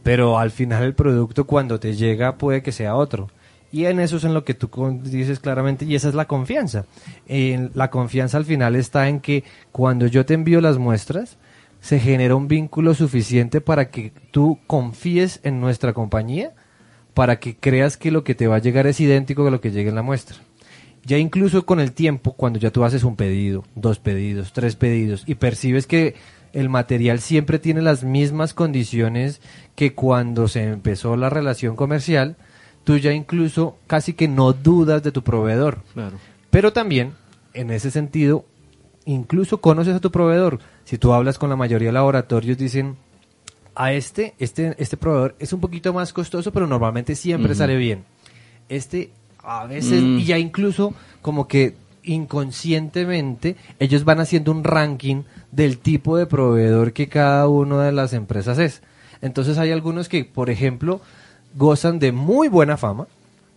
pero 0.02 0.38
al 0.38 0.50
final 0.50 0.82
el 0.82 0.94
producto 0.94 1.46
cuando 1.46 1.80
te 1.80 1.94
llega 1.94 2.36
puede 2.36 2.62
que 2.62 2.72
sea 2.72 2.96
otro. 2.96 3.28
Y 3.72 3.84
en 3.84 4.00
eso 4.00 4.16
es 4.16 4.24
en 4.24 4.34
lo 4.34 4.44
que 4.44 4.54
tú 4.54 4.68
dices 5.04 5.38
claramente, 5.38 5.84
y 5.84 5.94
esa 5.94 6.08
es 6.08 6.14
la 6.14 6.26
confianza. 6.26 6.86
la 7.28 7.90
confianza 7.90 8.36
al 8.36 8.44
final 8.44 8.74
está 8.74 9.08
en 9.08 9.20
que 9.20 9.44
cuando 9.70 10.08
yo 10.08 10.26
te 10.26 10.34
envío 10.34 10.60
las 10.60 10.78
muestras, 10.78 11.38
se 11.80 11.98
genera 11.98 12.36
un 12.36 12.48
vínculo 12.48 12.94
suficiente 12.94 13.60
para 13.60 13.90
que 13.90 14.12
tú 14.30 14.58
confíes 14.66 15.40
en 15.42 15.60
nuestra 15.60 15.92
compañía, 15.92 16.52
para 17.14 17.40
que 17.40 17.56
creas 17.56 17.96
que 17.96 18.10
lo 18.10 18.24
que 18.24 18.34
te 18.34 18.46
va 18.46 18.56
a 18.56 18.60
llegar 18.60 18.86
es 18.86 19.00
idéntico 19.00 19.46
a 19.46 19.50
lo 19.50 19.60
que 19.60 19.70
llega 19.70 19.88
en 19.88 19.96
la 19.96 20.02
muestra. 20.02 20.36
Ya 21.04 21.16
incluso 21.16 21.64
con 21.64 21.80
el 21.80 21.92
tiempo, 21.92 22.34
cuando 22.34 22.58
ya 22.58 22.70
tú 22.70 22.84
haces 22.84 23.04
un 23.04 23.16
pedido, 23.16 23.64
dos 23.74 23.98
pedidos, 23.98 24.52
tres 24.52 24.76
pedidos, 24.76 25.24
y 25.26 25.34
percibes 25.36 25.86
que 25.86 26.14
el 26.52 26.68
material 26.68 27.20
siempre 27.20 27.58
tiene 27.58 27.80
las 27.80 28.04
mismas 28.04 28.54
condiciones 28.54 29.40
que 29.74 29.94
cuando 29.94 30.48
se 30.48 30.64
empezó 30.64 31.16
la 31.16 31.30
relación 31.30 31.76
comercial, 31.76 32.36
tú 32.84 32.98
ya 32.98 33.12
incluso 33.12 33.78
casi 33.86 34.12
que 34.12 34.28
no 34.28 34.52
dudas 34.52 35.02
de 35.02 35.12
tu 35.12 35.22
proveedor. 35.22 35.78
Pero 36.50 36.72
también, 36.72 37.12
en 37.54 37.70
ese 37.70 37.90
sentido, 37.90 38.44
incluso 39.04 39.60
conoces 39.60 39.94
a 39.94 40.00
tu 40.00 40.10
proveedor. 40.10 40.58
Si 40.90 40.98
tú 40.98 41.12
hablas 41.12 41.38
con 41.38 41.48
la 41.48 41.54
mayoría 41.54 41.90
de 41.90 41.92
laboratorios, 41.92 42.58
dicen, 42.58 42.96
a 43.76 43.92
este, 43.92 44.34
este, 44.40 44.74
este 44.76 44.96
proveedor 44.96 45.36
es 45.38 45.52
un 45.52 45.60
poquito 45.60 45.92
más 45.92 46.12
costoso, 46.12 46.52
pero 46.52 46.66
normalmente 46.66 47.14
siempre 47.14 47.54
sale 47.54 47.76
bien. 47.76 48.02
Este, 48.68 49.12
a 49.40 49.66
veces, 49.66 50.02
mm. 50.02 50.18
y 50.18 50.24
ya 50.24 50.38
incluso 50.38 50.92
como 51.22 51.46
que 51.46 51.76
inconscientemente 52.02 53.54
ellos 53.78 54.02
van 54.02 54.18
haciendo 54.18 54.50
un 54.50 54.64
ranking 54.64 55.22
del 55.52 55.78
tipo 55.78 56.16
de 56.16 56.26
proveedor 56.26 56.92
que 56.92 57.08
cada 57.08 57.46
una 57.46 57.84
de 57.84 57.92
las 57.92 58.12
empresas 58.12 58.58
es. 58.58 58.82
Entonces 59.22 59.58
hay 59.58 59.70
algunos 59.70 60.08
que, 60.08 60.24
por 60.24 60.50
ejemplo, 60.50 61.00
gozan 61.54 62.00
de 62.00 62.10
muy 62.10 62.48
buena 62.48 62.76
fama, 62.76 63.06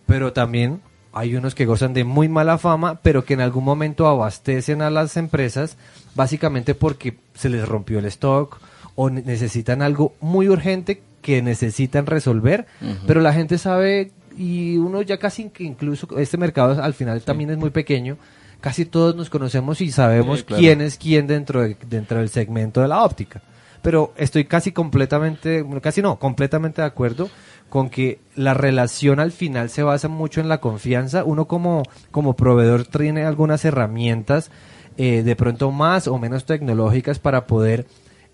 pero 0.06 0.32
también 0.32 0.82
hay 1.14 1.36
unos 1.36 1.54
que 1.54 1.64
gozan 1.64 1.94
de 1.94 2.04
muy 2.04 2.28
mala 2.28 2.58
fama, 2.58 2.98
pero 3.02 3.24
que 3.24 3.34
en 3.34 3.40
algún 3.40 3.64
momento 3.64 4.08
abastecen 4.08 4.82
a 4.82 4.90
las 4.90 5.16
empresas 5.16 5.76
básicamente 6.14 6.74
porque 6.74 7.16
se 7.34 7.48
les 7.48 7.66
rompió 7.66 7.98
el 8.00 8.04
stock 8.06 8.60
o 8.96 9.10
necesitan 9.10 9.82
algo 9.82 10.14
muy 10.20 10.48
urgente 10.48 11.02
que 11.22 11.40
necesitan 11.40 12.06
resolver, 12.06 12.66
pero 13.06 13.20
la 13.20 13.32
gente 13.32 13.58
sabe 13.58 14.12
y 14.36 14.76
uno 14.76 15.02
ya 15.02 15.18
casi 15.18 15.48
que 15.48 15.64
incluso 15.64 16.18
este 16.18 16.36
mercado 16.36 16.82
al 16.82 16.94
final 16.94 17.22
también 17.22 17.50
es 17.50 17.56
muy 17.56 17.70
pequeño, 17.70 18.18
casi 18.60 18.84
todos 18.84 19.16
nos 19.16 19.30
conocemos 19.30 19.80
y 19.80 19.90
sabemos 19.90 20.42
quién 20.42 20.80
es 20.80 20.98
quién 20.98 21.26
dentro, 21.26 21.62
dentro 21.88 22.18
del 22.18 22.28
segmento 22.28 22.82
de 22.82 22.88
la 22.88 23.02
óptica. 23.02 23.42
Pero 23.82 24.14
estoy 24.16 24.44
casi 24.46 24.72
completamente, 24.72 25.64
casi 25.82 26.00
no, 26.00 26.18
completamente 26.18 26.80
de 26.80 26.86
acuerdo 26.86 27.28
con 27.74 27.90
que 27.90 28.20
la 28.36 28.54
relación 28.54 29.18
al 29.18 29.32
final 29.32 29.68
se 29.68 29.82
basa 29.82 30.06
mucho 30.06 30.40
en 30.40 30.48
la 30.48 30.58
confianza. 30.58 31.24
Uno 31.24 31.46
como, 31.46 31.82
como 32.12 32.36
proveedor 32.36 32.84
tiene 32.84 33.24
algunas 33.24 33.64
herramientas 33.64 34.52
eh, 34.96 35.24
de 35.24 35.34
pronto 35.34 35.72
más 35.72 36.06
o 36.06 36.16
menos 36.16 36.44
tecnológicas 36.44 37.18
para 37.18 37.48
poder 37.48 37.84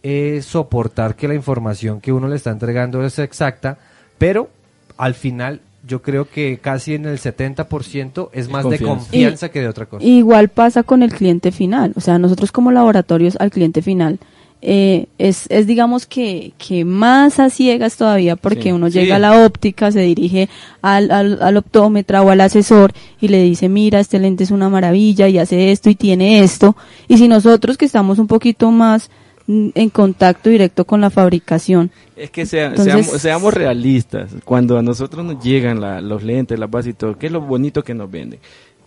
eh, 0.02 0.42
soportar 0.42 1.16
que 1.16 1.26
la 1.26 1.34
información 1.34 2.02
que 2.02 2.12
uno 2.12 2.28
le 2.28 2.36
está 2.36 2.50
entregando 2.50 3.02
es 3.02 3.18
exacta, 3.18 3.78
pero 4.18 4.50
al 4.98 5.14
final 5.14 5.62
yo 5.86 6.02
creo 6.02 6.28
que 6.28 6.58
casi 6.58 6.92
en 6.92 7.06
el 7.06 7.18
70% 7.18 8.28
es, 8.34 8.50
más 8.50 8.68
de 8.68 8.78
confianza 8.78 9.48
que 9.48 9.62
de 9.62 9.68
otra 9.68 9.86
cosa. 9.86 10.04
Igual 10.04 10.50
pasa 10.50 10.82
con 10.82 11.02
el 11.02 11.14
cliente 11.14 11.50
final, 11.50 11.94
o 11.96 12.02
sea, 12.02 12.18
nosotros 12.18 12.52
como 12.52 12.72
laboratorios 12.72 13.36
al 13.40 13.50
cliente 13.50 13.80
final 13.80 14.18
eh, 14.62 15.06
es, 15.16 15.46
es 15.48 15.66
digamos 15.66 16.06
que, 16.06 16.52
que 16.58 16.84
más 16.84 17.38
a 17.38 17.48
ciegas 17.48 17.96
todavía 17.96 18.36
porque 18.36 18.72
uno 18.72 18.88
llega 18.88 19.16
a 19.16 19.18
la 19.18 19.44
óptica, 19.44 19.90
se 19.90 20.00
dirige 20.00 20.48
al, 20.82 21.10
al, 21.10 21.42
al, 21.42 21.56
optómetra 21.56 22.22
o 22.22 22.30
al 22.30 22.42
asesor 22.42 22.92
y 23.20 23.28
le 23.28 23.42
dice, 23.42 23.68
mira, 23.68 24.00
este 24.00 24.18
lente 24.18 24.44
es 24.44 24.50
una 24.50 24.68
maravilla 24.68 25.28
y 25.28 25.38
hace 25.38 25.72
esto 25.72 25.88
y 25.88 25.94
tiene 25.94 26.42
esto. 26.42 26.76
Y 27.08 27.16
si 27.16 27.26
nosotros 27.26 27.78
que 27.78 27.86
estamos 27.86 28.18
un 28.18 28.26
poquito 28.26 28.70
más 28.70 29.10
en 29.50 29.90
contacto 29.90 30.48
directo 30.48 30.84
con 30.84 31.00
la 31.00 31.10
fabricación. 31.10 31.90
Es 32.16 32.30
que 32.30 32.46
seamos, 32.46 32.80
seamos, 33.20 33.52
realistas. 33.52 34.30
Cuando 34.44 34.78
a 34.78 34.82
nosotros 34.82 35.24
nos 35.24 35.42
llegan 35.42 35.80
los 36.08 36.22
lentes, 36.22 36.58
las 36.58 36.70
bases 36.70 36.90
y 36.90 36.94
todo, 36.94 37.18
¿qué 37.18 37.26
es 37.26 37.32
lo 37.32 37.40
bonito 37.40 37.82
que 37.82 37.94
nos 37.94 38.10
venden? 38.10 38.38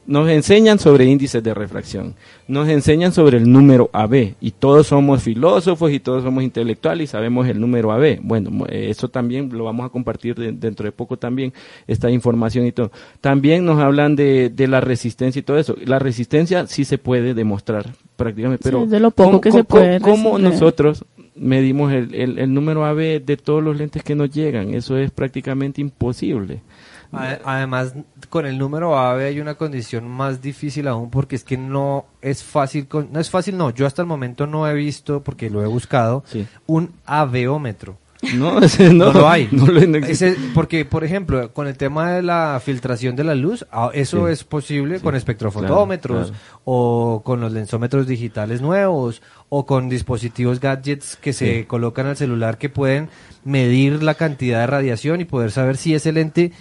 Nos 0.05 0.29
enseñan 0.29 0.79
sobre 0.79 1.05
índices 1.05 1.41
de 1.41 1.53
refracción, 1.53 2.15
nos 2.47 2.67
enseñan 2.67 3.13
sobre 3.13 3.37
el 3.37 3.49
número 3.49 3.89
AB 3.93 4.35
y 4.41 4.51
todos 4.51 4.87
somos 4.87 5.23
filósofos 5.23 5.91
y 5.91 6.01
todos 6.01 6.23
somos 6.23 6.43
intelectuales 6.43 7.05
y 7.05 7.11
sabemos 7.11 7.47
el 7.47 7.59
número 7.61 7.93
AB. 7.93 8.19
Bueno, 8.21 8.65
eso 8.69 9.07
también 9.07 9.49
lo 9.53 9.63
vamos 9.63 9.85
a 9.85 9.89
compartir 9.89 10.35
dentro 10.35 10.85
de 10.85 10.91
poco 10.91 11.15
también, 11.15 11.53
esta 11.87 12.11
información 12.11 12.65
y 12.65 12.73
todo. 12.73 12.91
También 13.21 13.63
nos 13.63 13.79
hablan 13.79 14.17
de, 14.17 14.49
de, 14.49 14.67
la 14.67 14.81
resistencia 14.81 15.39
y 15.39 15.43
todo 15.43 15.57
eso. 15.57 15.77
La 15.85 15.99
resistencia 15.99 16.67
sí 16.67 16.83
se 16.83 16.97
puede 16.97 17.33
demostrar 17.33 17.93
prácticamente, 18.17 18.61
pero 18.61 18.85
de 18.85 18.99
lo 18.99 19.11
poco 19.11 19.39
que 19.39 19.53
se 19.53 19.63
puede 19.63 20.01
¿cómo 20.01 20.37
nosotros 20.37 21.05
medimos 21.35 21.93
el, 21.93 22.13
el, 22.13 22.39
el 22.39 22.53
número 22.53 22.85
AB 22.85 23.23
de 23.23 23.37
todos 23.37 23.63
los 23.63 23.77
lentes 23.77 24.03
que 24.03 24.15
nos 24.15 24.29
llegan? 24.31 24.73
Eso 24.73 24.97
es 24.97 25.11
prácticamente 25.11 25.79
imposible. 25.79 26.61
Además, 27.13 27.93
con 28.29 28.45
el 28.45 28.57
número 28.57 28.97
AVE 28.97 29.25
hay 29.25 29.39
una 29.39 29.55
condición 29.55 30.07
más 30.07 30.41
difícil 30.41 30.87
aún 30.87 31.09
porque 31.09 31.35
es 31.35 31.43
que 31.43 31.57
no 31.57 32.05
es 32.21 32.43
fácil, 32.43 32.87
no 33.11 33.19
es 33.19 33.29
fácil, 33.29 33.57
no, 33.57 33.69
yo 33.69 33.85
hasta 33.85 34.01
el 34.01 34.07
momento 34.07 34.47
no 34.47 34.67
he 34.67 34.73
visto, 34.73 35.21
porque 35.23 35.49
lo 35.49 35.63
he 35.63 35.67
buscado, 35.67 36.23
un 36.65 36.91
aveómetro. 37.05 37.97
No, 38.35 38.59
no, 38.93 39.11
lo 39.11 39.27
hay. 39.27 39.49
porque, 40.53 40.85
por 40.85 41.03
ejemplo, 41.03 41.51
con 41.51 41.67
el 41.67 41.75
tema 41.75 42.13
de 42.13 42.21
la 42.21 42.61
filtración 42.63 43.17
de 43.17 43.25
la 43.25 43.35
luz, 43.35 43.65
ah, 43.69 43.91
eso 43.93 44.29
es 44.29 44.45
posible 44.45 45.01
con 45.01 45.15
espectrofotómetros 45.15 46.31
o 46.63 47.21
con 47.25 47.41
los 47.41 47.51
lensómetros 47.51 48.07
digitales 48.07 48.61
nuevos 48.61 49.21
o 49.49 49.65
con 49.65 49.89
dispositivos 49.89 50.61
gadgets 50.61 51.17
que 51.17 51.33
se 51.33 51.67
colocan 51.67 52.07
al 52.07 52.15
celular 52.15 52.57
que 52.57 52.69
pueden 52.69 53.09
medir 53.43 54.01
la 54.01 54.13
cantidad 54.13 54.61
de 54.61 54.67
radiación 54.67 55.19
y 55.19 55.25
poder 55.25 55.51
saber 55.51 55.75
si 55.75 55.93
ese 55.93 56.13
lente 56.13 56.53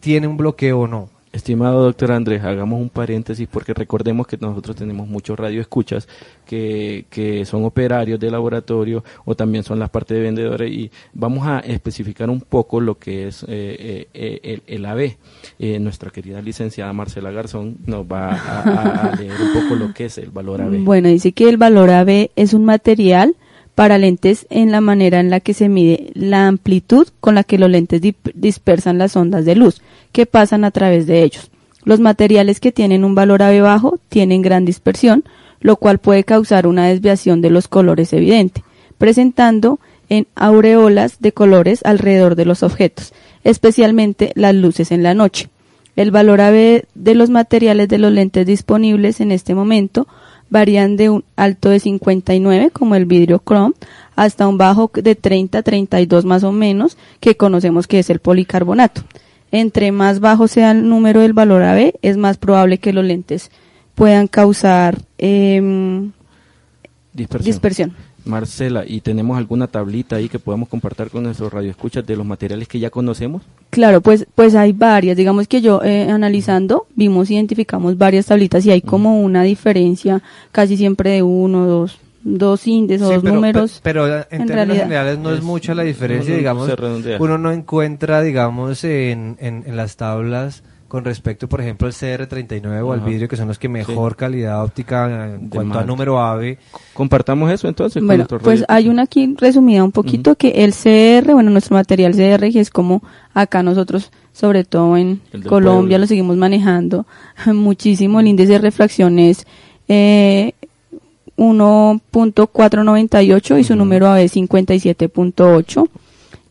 tiene 0.00 0.26
un 0.26 0.36
bloqueo 0.36 0.80
o 0.80 0.86
no. 0.86 1.08
Estimado 1.32 1.84
doctor 1.84 2.10
Andrés, 2.10 2.42
hagamos 2.42 2.80
un 2.80 2.88
paréntesis 2.88 3.46
porque 3.48 3.72
recordemos 3.72 4.26
que 4.26 4.36
nosotros 4.36 4.74
tenemos 4.74 5.06
muchos 5.06 5.38
radioescuchas 5.38 6.08
que, 6.44 7.04
que 7.08 7.44
son 7.44 7.64
operarios 7.64 8.18
de 8.18 8.32
laboratorio 8.32 9.04
o 9.24 9.36
también 9.36 9.62
son 9.62 9.78
las 9.78 9.90
partes 9.90 10.16
de 10.16 10.24
vendedores 10.24 10.72
y 10.72 10.90
vamos 11.14 11.46
a 11.46 11.60
especificar 11.60 12.28
un 12.30 12.40
poco 12.40 12.80
lo 12.80 12.98
que 12.98 13.28
es 13.28 13.44
eh, 13.44 14.08
eh, 14.12 14.40
el, 14.42 14.62
el, 14.66 14.84
AB. 14.84 15.18
Eh, 15.60 15.78
nuestra 15.78 16.10
querida 16.10 16.42
licenciada 16.42 16.92
Marcela 16.92 17.30
Garzón 17.30 17.76
nos 17.86 18.04
va 18.04 18.30
a, 18.30 19.10
a, 19.12 19.14
leer 19.14 19.40
un 19.40 19.62
poco 19.62 19.76
lo 19.76 19.94
que 19.94 20.06
es 20.06 20.18
el 20.18 20.30
valor 20.30 20.62
AB. 20.62 20.82
Bueno, 20.82 21.10
dice 21.10 21.30
que 21.30 21.48
el 21.48 21.58
valor 21.58 21.90
AB 21.90 22.30
es 22.34 22.54
un 22.54 22.64
material 22.64 23.36
para 23.80 23.96
lentes 23.96 24.46
en 24.50 24.70
la 24.70 24.82
manera 24.82 25.20
en 25.20 25.30
la 25.30 25.40
que 25.40 25.54
se 25.54 25.70
mide 25.70 26.10
la 26.12 26.48
amplitud 26.48 27.08
con 27.18 27.34
la 27.34 27.44
que 27.44 27.56
los 27.56 27.70
lentes 27.70 28.02
dispersan 28.34 28.98
las 28.98 29.16
ondas 29.16 29.46
de 29.46 29.54
luz 29.54 29.80
que 30.12 30.26
pasan 30.26 30.64
a 30.66 30.70
través 30.70 31.06
de 31.06 31.22
ellos. 31.22 31.50
Los 31.84 31.98
materiales 31.98 32.60
que 32.60 32.72
tienen 32.72 33.04
un 33.04 33.14
valor 33.14 33.42
AB 33.42 33.62
bajo 33.62 33.98
tienen 34.10 34.42
gran 34.42 34.66
dispersión, 34.66 35.24
lo 35.60 35.76
cual 35.76 35.96
puede 35.96 36.24
causar 36.24 36.66
una 36.66 36.88
desviación 36.88 37.40
de 37.40 37.48
los 37.48 37.68
colores 37.68 38.12
evidente, 38.12 38.62
presentando 38.98 39.80
en 40.10 40.26
aureolas 40.34 41.16
de 41.20 41.32
colores 41.32 41.80
alrededor 41.82 42.34
de 42.34 42.44
los 42.44 42.62
objetos, 42.62 43.14
especialmente 43.44 44.32
las 44.34 44.54
luces 44.54 44.92
en 44.92 45.02
la 45.02 45.14
noche. 45.14 45.48
El 45.96 46.10
valor 46.10 46.42
AB 46.42 46.84
de 46.94 47.14
los 47.14 47.30
materiales 47.30 47.88
de 47.88 47.96
los 47.96 48.12
lentes 48.12 48.46
disponibles 48.46 49.22
en 49.22 49.32
este 49.32 49.54
momento 49.54 50.06
varían 50.50 50.96
de 50.96 51.08
un 51.08 51.24
alto 51.36 51.70
de 51.70 51.80
59 51.80 52.70
como 52.70 52.96
el 52.96 53.06
vidrio 53.06 53.42
chrome 53.44 53.74
hasta 54.16 54.46
un 54.46 54.58
bajo 54.58 54.90
de 54.92 55.14
30 55.14 55.62
32 55.62 56.24
más 56.24 56.44
o 56.44 56.52
menos 56.52 56.98
que 57.20 57.36
conocemos 57.36 57.86
que 57.86 58.00
es 58.00 58.10
el 58.10 58.18
policarbonato. 58.18 59.02
Entre 59.52 59.90
más 59.90 60.20
bajo 60.20 60.46
sea 60.46 60.72
el 60.72 60.88
número 60.88 61.20
del 61.20 61.32
valor 61.32 61.62
AB, 61.62 61.94
es 62.02 62.16
más 62.16 62.36
probable 62.36 62.78
que 62.78 62.92
los 62.92 63.04
lentes 63.04 63.50
puedan 63.94 64.28
causar 64.28 64.98
eh, 65.18 66.10
dispersión. 67.12 67.94
Marcela, 68.24 68.84
¿y 68.86 69.00
tenemos 69.00 69.36
alguna 69.38 69.66
tablita 69.66 70.16
ahí 70.16 70.28
que 70.28 70.38
podamos 70.38 70.68
compartir 70.68 71.08
con 71.10 71.22
nuestros 71.22 71.52
radioescuchas 71.52 72.06
de 72.06 72.16
los 72.16 72.26
materiales 72.26 72.68
que 72.68 72.78
ya 72.78 72.90
conocemos? 72.90 73.42
Claro, 73.70 74.00
pues, 74.00 74.26
pues 74.34 74.54
hay 74.54 74.72
varias. 74.72 75.16
Digamos 75.16 75.48
que 75.48 75.60
yo 75.60 75.82
eh, 75.82 76.08
analizando 76.10 76.86
vimos, 76.94 77.30
identificamos 77.30 77.96
varias 77.98 78.26
tablitas 78.26 78.64
y 78.66 78.70
hay 78.70 78.82
como 78.82 79.20
una 79.20 79.42
diferencia 79.42 80.22
casi 80.52 80.76
siempre 80.76 81.10
de 81.10 81.22
uno, 81.22 81.66
dos, 81.66 81.98
dos 82.22 82.66
índices 82.66 83.02
o 83.02 83.12
dos 83.12 83.24
números. 83.24 83.80
Pero, 83.82 84.06
en, 84.06 84.46
términos 84.46 84.78
generales 84.78 85.18
no 85.18 85.32
es, 85.32 85.42
mucha 85.42 85.74
la 85.74 85.82
diferencia, 85.82 86.36
digamos. 86.36 86.70
Uno 87.18 87.38
no 87.38 87.52
encuentra, 87.52 88.22
digamos, 88.22 88.84
en, 88.84 89.36
en, 89.40 89.64
en 89.66 89.76
las 89.76 89.96
tablas 89.96 90.62
con 90.90 91.04
respecto, 91.04 91.48
por 91.48 91.60
ejemplo, 91.60 91.86
al 91.86 91.92
CR39 91.92 92.84
o 92.84 92.92
al 92.92 92.98
vidrio, 92.98 93.28
que 93.28 93.36
son 93.36 93.46
los 93.46 93.60
que 93.60 93.68
mejor 93.68 94.16
calidad 94.16 94.64
óptica 94.64 95.36
en 95.36 95.48
cuanto 95.48 95.78
a 95.78 95.84
número 95.84 96.18
AVE. 96.18 96.58
Compartamos 96.94 97.48
eso 97.52 97.68
entonces. 97.68 98.04
Bueno, 98.04 98.26
pues 98.42 98.64
hay 98.66 98.88
una 98.88 99.02
aquí 99.02 99.36
resumida 99.38 99.84
un 99.84 99.92
poquito 99.92 100.34
que 100.34 100.64
el 100.64 100.72
CR, 100.72 101.32
bueno, 101.32 101.50
nuestro 101.50 101.76
material 101.76 102.12
CR, 102.12 102.50
que 102.50 102.58
es 102.58 102.70
como 102.70 103.04
acá 103.34 103.62
nosotros, 103.62 104.10
sobre 104.32 104.64
todo 104.64 104.96
en 104.96 105.20
Colombia, 105.48 105.96
lo 105.96 106.08
seguimos 106.08 106.36
manejando 106.36 107.06
muchísimo. 107.46 108.18
El 108.18 108.26
índice 108.26 108.54
de 108.54 108.58
refracción 108.58 109.20
es 109.20 109.46
eh, 109.86 110.54
1.498 111.36 113.60
y 113.60 113.64
su 113.64 113.76
número 113.76 114.08
AVE 114.08 114.24
es 114.24 114.34
57.8 114.34 115.88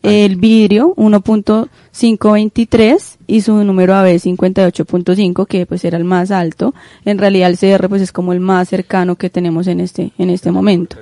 el 0.02 0.38
vidrio 0.38 0.96
1.523 0.96 3.19
y 3.30 3.42
su 3.42 3.64
número 3.64 3.96
AB 3.96 4.08
58.5 4.08 5.46
que 5.46 5.66
pues 5.66 5.86
era 5.86 5.98
el 5.98 6.04
más 6.04 6.32
alto. 6.32 6.74
En 7.06 7.20
realidad 7.20 7.50
el 7.50 7.58
CR 7.58 7.88
pues 7.88 8.02
es 8.02 8.12
como 8.12 8.34
el 8.34 8.40
más 8.40 8.70
cercano 8.70 9.16
que 9.16 9.30
tenemos 9.30 9.68
en 9.68 9.80
este 9.80 10.12
en 10.18 10.30
este 10.30 10.52
momento. 10.52 10.98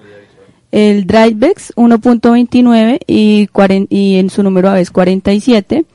El 0.72 1.08
Drivex 1.08 1.74
1.29 1.76 3.00
y, 3.08 3.50
y 3.90 4.16
en 4.18 4.30
su 4.30 4.44
número 4.44 4.70
AB 4.70 4.78
es 4.78 4.92
47. 4.92 5.86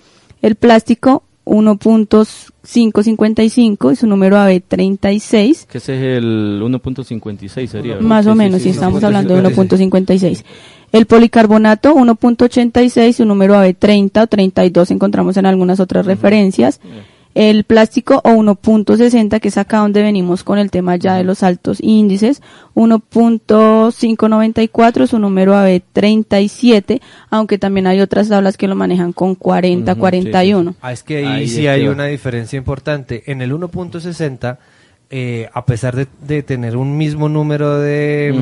El 0.40 0.54
plástico 0.56 1.22
1.555 1.44 3.92
y 3.92 3.96
su 3.96 4.06
número 4.06 4.38
AB 4.38 4.62
36. 4.66 5.66
Que 5.70 5.76
ese 5.78 5.96
es 5.96 6.02
el 6.18 6.60
1.56 6.62 7.66
sería. 7.66 7.98
Más 8.00 8.26
o 8.26 8.34
menos, 8.34 8.62
si 8.62 8.70
estamos 8.70 9.04
hablando 9.04 9.34
de 9.34 9.42
1.56. 9.42 10.42
El 10.92 11.06
policarbonato 11.06 11.94
1.86, 11.94 13.14
su 13.14 13.25
número 13.25 13.56
AB 13.56 13.75
30 13.75 14.22
o 14.22 14.26
32 14.26 14.90
encontramos 14.90 15.38
en 15.38 15.46
algunas 15.46 15.80
otras 15.80 16.04
referencias. 16.06 16.80
El 17.34 17.64
plástico 17.64 18.20
o 18.25 18.32
1.60, 18.32 19.40
que 19.40 19.49
es 19.49 19.56
acá 19.56 19.78
donde 19.78 20.02
venimos 20.02 20.44
con 20.44 20.58
el 20.58 20.70
tema 20.70 20.96
ya 20.96 21.16
de 21.16 21.25
los 21.25 21.42
altos 21.42 21.78
índices, 21.80 22.42
1.594 22.75 25.06
su 25.06 25.18
número 25.18 25.54
AB37, 25.54 27.00
aunque 27.30 27.56
también 27.56 27.87
hay 27.87 28.02
otras 28.02 28.28
tablas 28.28 28.58
que 28.58 28.68
lo 28.68 28.75
manejan 28.75 29.14
con 29.14 29.34
40, 29.34 29.94
41. 29.94 30.75
Ah, 30.82 30.92
es 30.92 31.02
que 31.02 31.26
ahí, 31.26 31.49
sí 31.49 31.68
hay 31.68 31.88
una 31.88 32.04
diferencia 32.04 32.58
importante. 32.58 33.22
En 33.25 33.40
el 33.40 33.54
1.60 33.54 34.58
eh, 35.14 35.50
a 35.52 35.66
pesar 35.66 35.94
de, 35.94 36.42
tener 36.42 36.75
un 36.75 36.96
mismo 36.96 37.28
número 37.28 37.78
de, 37.78 38.34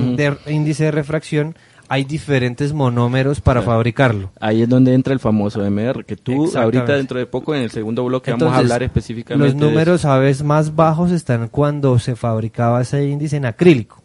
índice 0.47 0.85
de 0.85 0.93
refracción, 0.93 1.57
hay 1.91 2.05
diferentes 2.05 2.73
monómeros 2.73 3.41
para 3.41 3.63
fabricarlo. 3.63 4.31
Ahí 4.39 4.63
es 4.63 4.69
donde 4.69 4.95
entra 4.95 5.13
el 5.13 5.19
famoso 5.19 5.69
MR, 5.69 6.05
que 6.05 6.15
tú 6.15 6.49
ahorita 6.57 6.95
dentro 6.95 7.19
de 7.19 7.27
poco 7.27 7.53
en 7.53 7.63
el 7.63 7.73
segundo 7.73 8.05
bloque 8.05 8.31
vamos 8.31 8.53
a 8.53 8.59
hablar 8.59 8.85
específicamente. 8.85 9.45
Los 9.45 9.57
números 9.57 10.05
a 10.05 10.17
veces 10.17 10.45
más 10.45 10.77
bajos 10.77 11.11
están 11.11 11.49
cuando 11.49 11.99
se 11.99 12.15
fabricaba 12.15 12.81
ese 12.81 13.09
índice 13.09 13.39
en 13.39 13.45
acrílico. 13.45 14.01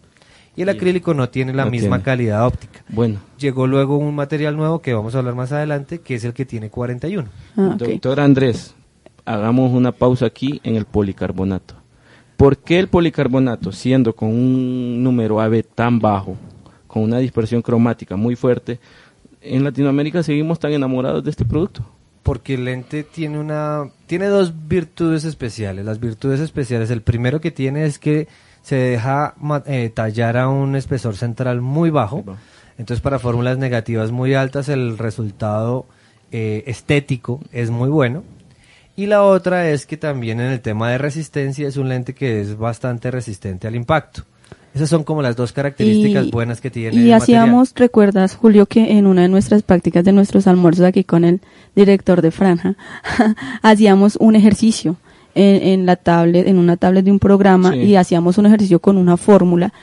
Y 0.56 0.64
el 0.64 0.70
acrílico 0.70 1.14
no 1.14 1.30
tiene 1.30 1.54
la 1.54 1.68
misma 1.68 2.02
calidad 2.02 2.48
óptica. 2.48 2.84
Bueno. 2.90 3.20
Llegó 3.38 3.68
luego 3.68 3.98
un 3.98 4.16
material 4.16 4.58
nuevo 4.58 4.82
que 4.82 4.96
vamos 4.96 5.14
a 5.14 5.20
hablar 5.20 5.36
más 5.36 5.52
adelante, 5.52 6.00
que 6.00 6.16
es 6.16 6.24
el 6.24 6.34
que 6.34 6.46
tiene 6.46 6.72
41. 6.72 7.30
Ah, 7.56 7.76
Doctor 7.78 8.20
Andrés, 8.20 8.74
hagamos 9.26 9.72
una 9.72 9.92
pausa 9.92 10.26
aquí 10.26 10.60
en 10.64 10.76
el 10.76 10.86
policarbonato. 10.86 11.76
¿Por 12.36 12.58
qué 12.58 12.80
el 12.80 12.88
policarbonato, 12.88 13.72
siendo 13.72 14.16
con 14.16 14.30
un 14.30 15.04
número 15.04 15.40
AB 15.40 15.64
tan 15.76 16.00
bajo, 16.00 16.36
con 16.96 17.04
una 17.04 17.18
dispersión 17.18 17.62
cromática 17.62 18.16
muy 18.16 18.38
fuerte, 18.38 18.80
en 19.42 19.66
Latinoamérica 19.66 20.24
seguimos 20.24 20.60
tan 20.60 20.72
enamorados 20.72 21.26
de 21.26 21.30
este 21.30 21.44
producto? 21.44 21.86
Porque 22.24 22.54
el 22.54 22.64
lente 22.64 23.04
tiene 23.04 23.38
una 23.38 23.90
tiene 24.08 24.28
dos 24.28 24.54
virtudes 24.70 25.26
especiales. 25.26 25.84
Las 25.84 26.00
virtudes 26.00 26.40
especiales, 26.40 26.90
el 26.92 27.02
primero 27.02 27.42
que 27.42 27.52
tiene 27.52 27.84
es 27.84 28.00
que 28.00 28.30
se 28.62 28.78
deja 28.78 29.36
eh, 29.66 29.92
tallar 29.94 30.38
a 30.38 30.48
un 30.48 30.78
espesor 30.78 31.18
central 31.18 31.60
muy 31.60 31.90
bajo. 31.90 32.24
Entonces, 32.78 33.02
para 33.02 33.20
fórmulas 33.20 33.58
negativas 33.58 34.12
muy 34.12 34.34
altas, 34.34 34.70
el 34.70 34.98
resultado 34.98 35.88
eh, 36.32 36.64
estético 36.66 37.42
es 37.52 37.72
muy 37.72 37.90
bueno. 37.90 38.24
Y 38.96 39.08
la 39.08 39.24
otra 39.24 39.70
es 39.70 39.86
que 39.86 39.98
también 39.98 40.40
en 40.40 40.54
el 40.54 40.62
tema 40.62 40.92
de 40.92 40.98
resistencia 40.98 41.68
es 41.68 41.76
un 41.76 41.90
lente 41.90 42.16
que 42.16 42.40
es 42.40 42.58
bastante 42.58 43.12
resistente 43.12 43.68
al 43.68 43.76
impacto. 43.76 44.24
Esas 44.76 44.90
son 44.90 45.06
como 45.06 45.22
las 45.22 45.38
dos 45.38 45.54
características 45.54 46.30
buenas 46.30 46.60
que 46.60 46.70
tiene. 46.70 47.02
Y 47.02 47.14
hacíamos, 47.14 47.72
recuerdas, 47.76 48.36
Julio, 48.36 48.66
que 48.66 48.92
en 48.98 49.08
una 49.08 49.22
de 49.22 49.30
nuestras 49.30 49.64
prácticas 49.64 50.04
de 50.04 50.12
nuestros 50.12 50.48
almuerzos 50.48 50.86
aquí 50.86 51.06
con 51.06 51.24
el 51.24 51.40
director 51.78 52.22
de 52.22 52.30
Franja, 52.30 52.76
hacíamos 53.62 54.18
un 54.18 54.36
ejercicio 54.36 54.98
en, 55.34 55.86
la 55.86 55.96
tablet, 55.96 56.46
en 56.48 56.58
una 56.58 56.76
tablet 56.76 57.06
de 57.06 57.12
un 57.12 57.20
programa 57.20 57.76
y 57.76 57.96
hacíamos 57.96 58.38
un 58.38 58.48
ejercicio 58.48 58.80
con 58.80 58.98
una 58.98 59.16
fórmula 59.16 59.74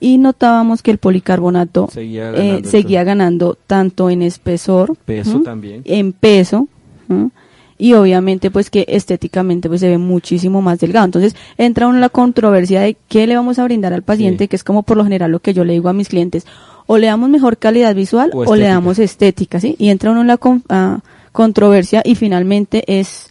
y 0.00 0.16
notábamos 0.16 0.82
que 0.82 0.92
el 0.92 0.98
policarbonato 0.98 1.88
seguía 1.90 2.32
eh, 2.34 3.04
ganando, 3.04 3.58
tanto 3.66 4.08
en 4.10 4.22
espesor, 4.22 4.96
peso 5.04 5.40
también, 5.40 5.82
en 5.84 6.12
peso, 6.12 6.68
y 7.78 7.94
obviamente 7.94 8.50
pues 8.50 8.70
que 8.70 8.84
estéticamente 8.88 9.68
pues 9.68 9.80
se 9.80 9.88
ve 9.88 9.98
muchísimo 9.98 10.60
más 10.60 10.80
delgado. 10.80 11.06
Entonces 11.06 11.36
entra 11.56 11.86
uno 11.86 11.96
en 11.96 12.00
la 12.00 12.08
controversia 12.08 12.80
de 12.80 12.96
qué 13.08 13.26
le 13.26 13.36
vamos 13.36 13.58
a 13.58 13.64
brindar 13.64 13.92
al 13.92 14.02
paciente, 14.02 14.48
que 14.48 14.56
es 14.56 14.64
como 14.64 14.82
por 14.82 14.96
lo 14.96 15.04
general 15.04 15.30
lo 15.30 15.38
que 15.38 15.54
yo 15.54 15.64
le 15.64 15.74
digo 15.74 15.88
a 15.88 15.92
mis 15.92 16.08
clientes, 16.08 16.44
o 16.86 16.98
le 16.98 17.06
damos 17.06 17.30
mejor 17.30 17.58
calidad 17.58 17.94
visual 17.94 18.30
o, 18.34 18.56
le 18.56 18.66
damos 18.66 18.98
estética, 18.98 19.60
¿sí? 19.60 19.76
Y 19.78 19.90
entra 19.90 20.10
uno 20.10 20.22
en 20.22 20.26
la 20.26 20.40
ah, 20.70 21.00
controversia 21.32 22.02
y 22.04 22.14
finalmente 22.14 22.82
es 22.86 23.30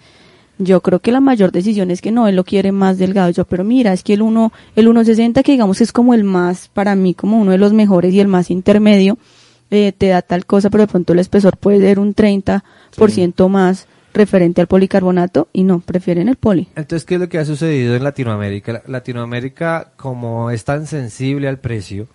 yo 0.59 0.81
creo 0.81 0.99
que 0.99 1.11
la 1.11 1.19
mayor 1.19 1.51
decisión 1.51 1.91
es 1.91 2.01
que 2.01 2.11
no, 2.11 2.27
él 2.27 2.35
lo 2.35 2.43
quiere 2.43 2.71
más 2.71 2.97
delgado. 2.97 3.29
Yo, 3.29 3.45
pero 3.45 3.63
mira, 3.63 3.93
es 3.93 4.03
que 4.03 4.13
el 4.13 4.23
1, 4.23 4.51
el 4.75 4.87
1.60 4.87 5.43
que 5.43 5.51
digamos 5.51 5.81
es 5.81 5.91
como 5.91 6.13
el 6.13 6.23
más, 6.23 6.69
para 6.73 6.95
mí, 6.95 7.13
como 7.13 7.39
uno 7.39 7.51
de 7.51 7.59
los 7.59 7.73
mejores 7.73 8.13
y 8.13 8.19
el 8.19 8.27
más 8.27 8.49
intermedio, 8.49 9.19
eh, 9.69 9.91
te 9.95 10.07
da 10.07 10.21
tal 10.21 10.45
cosa, 10.45 10.69
pero 10.69 10.83
de 10.83 10.87
pronto 10.87 11.13
el 11.13 11.19
espesor 11.19 11.57
puede 11.57 11.79
ser 11.79 11.99
un 11.99 12.15
30% 12.15 13.49
más 13.49 13.87
referente 14.17 14.61
al 14.61 14.67
policarbonato 14.67 15.47
y 15.53 15.63
no, 15.63 15.79
prefieren 15.79 16.27
el 16.27 16.35
poli. 16.35 16.67
Entonces, 16.75 17.05
¿qué 17.05 17.15
es 17.15 17.21
lo 17.21 17.29
que 17.29 17.37
ha 17.37 17.45
sucedido 17.45 17.95
en 17.95 18.03
Latinoamérica? 18.03 18.83
Latinoamérica, 18.87 19.91
como 19.95 20.51
es 20.51 20.63
tan 20.63 20.87
sensible 20.87 21.47
al 21.47 21.59
precio 21.59 22.07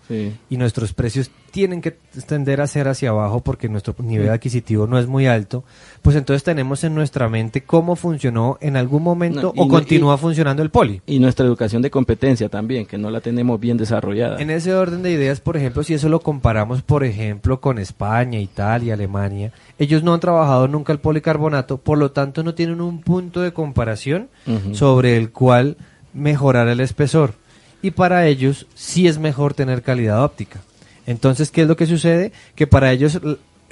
y 0.50 0.56
nuestros 0.56 0.92
precios 0.92 1.30
tienen 1.52 1.82
que 1.82 1.96
tender 2.26 2.62
a 2.62 2.66
ser 2.66 2.88
hacia 2.88 3.10
abajo 3.10 3.40
porque 3.40 3.68
nuestro 3.68 3.94
nivel 3.98 4.30
adquisitivo 4.30 4.86
no 4.86 4.98
es 4.98 5.06
muy 5.06 5.26
alto, 5.26 5.64
pues 6.00 6.16
entonces 6.16 6.42
tenemos 6.42 6.82
en 6.82 6.94
nuestra 6.94 7.28
mente 7.28 7.62
cómo 7.62 7.94
funcionó 7.94 8.56
en 8.62 8.76
algún 8.76 9.02
momento 9.02 9.52
o 9.54 9.68
continúa 9.68 10.16
funcionando 10.16 10.62
el 10.62 10.70
poli. 10.70 11.02
Y 11.06 11.18
nuestra 11.18 11.44
educación 11.44 11.82
de 11.82 11.90
competencia 11.90 12.48
también, 12.48 12.86
que 12.86 12.96
no 12.96 13.10
la 13.10 13.20
tenemos 13.20 13.60
bien 13.60 13.76
desarrollada. 13.76 14.40
En 14.40 14.48
ese 14.48 14.74
orden 14.74 15.02
de 15.02 15.12
ideas, 15.12 15.40
por 15.40 15.58
ejemplo, 15.58 15.84
si 15.84 15.92
eso 15.92 16.08
lo 16.08 16.20
comparamos, 16.20 16.80
por 16.80 17.04
ejemplo, 17.04 17.60
con 17.60 17.78
España, 17.78 18.40
Italia, 18.40 18.94
Alemania, 18.94 19.52
ellos 19.78 20.02
no 20.02 20.14
han 20.14 20.20
trabajado 20.20 20.68
nunca 20.68 20.94
el 20.94 21.00
policarbonato, 21.00 21.76
por 21.76 21.98
lo 21.98 22.12
tanto 22.12 22.42
no 22.42 22.54
tienen 22.54 22.80
un 22.80 23.02
punto 23.02 23.42
de 23.42 23.52
comparación 23.52 24.30
sobre 24.72 25.18
el 25.18 25.30
cual 25.30 25.76
mejorar 26.14 26.68
el 26.68 26.80
espesor. 26.80 27.34
Y 27.82 27.90
para 27.90 28.26
ellos 28.26 28.66
sí 28.74 29.06
es 29.06 29.18
mejor 29.18 29.52
tener 29.52 29.82
calidad 29.82 30.24
óptica. 30.24 30.60
Entonces, 31.06 31.50
¿qué 31.50 31.62
es 31.62 31.68
lo 31.68 31.76
que 31.76 31.86
sucede? 31.86 32.32
Que 32.54 32.66
para 32.66 32.92
ellos 32.92 33.20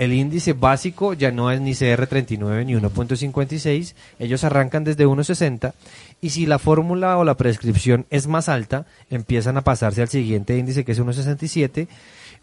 el 0.00 0.14
índice 0.14 0.54
básico 0.54 1.12
ya 1.12 1.30
no 1.30 1.50
es 1.50 1.60
ni 1.60 1.72
CR39 1.72 2.64
ni 2.64 2.74
1.56, 2.74 3.94
ellos 4.18 4.44
arrancan 4.44 4.82
desde 4.82 5.06
1.60 5.06 5.74
y 6.22 6.30
si 6.30 6.46
la 6.46 6.58
fórmula 6.58 7.18
o 7.18 7.24
la 7.24 7.36
prescripción 7.36 8.06
es 8.08 8.26
más 8.26 8.48
alta, 8.48 8.86
empiezan 9.10 9.58
a 9.58 9.60
pasarse 9.60 10.00
al 10.00 10.08
siguiente 10.08 10.56
índice 10.56 10.86
que 10.86 10.92
es 10.92 11.00
1.67 11.02 11.86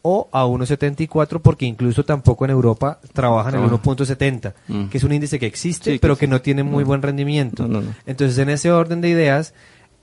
o 0.04 0.30
a 0.32 0.46
1.74 0.46 1.42
porque 1.42 1.66
incluso 1.66 2.06
tampoco 2.06 2.46
en 2.46 2.52
Europa 2.52 3.00
trabajan 3.14 3.56
en 3.56 3.62
1.70, 3.68 4.54
mm. 4.68 4.86
que 4.90 4.98
es 5.00 5.04
un 5.04 5.14
índice 5.14 5.40
que 5.40 5.48
existe 5.48 5.98
pero 6.00 6.16
que 6.16 6.28
no 6.28 6.42
tiene 6.42 6.62
muy 6.62 6.84
buen 6.84 7.02
rendimiento. 7.02 7.68
Entonces 8.06 8.38
en 8.38 8.50
ese 8.50 8.72
orden 8.72 9.02
de 9.02 9.10
ideas, 9.10 9.56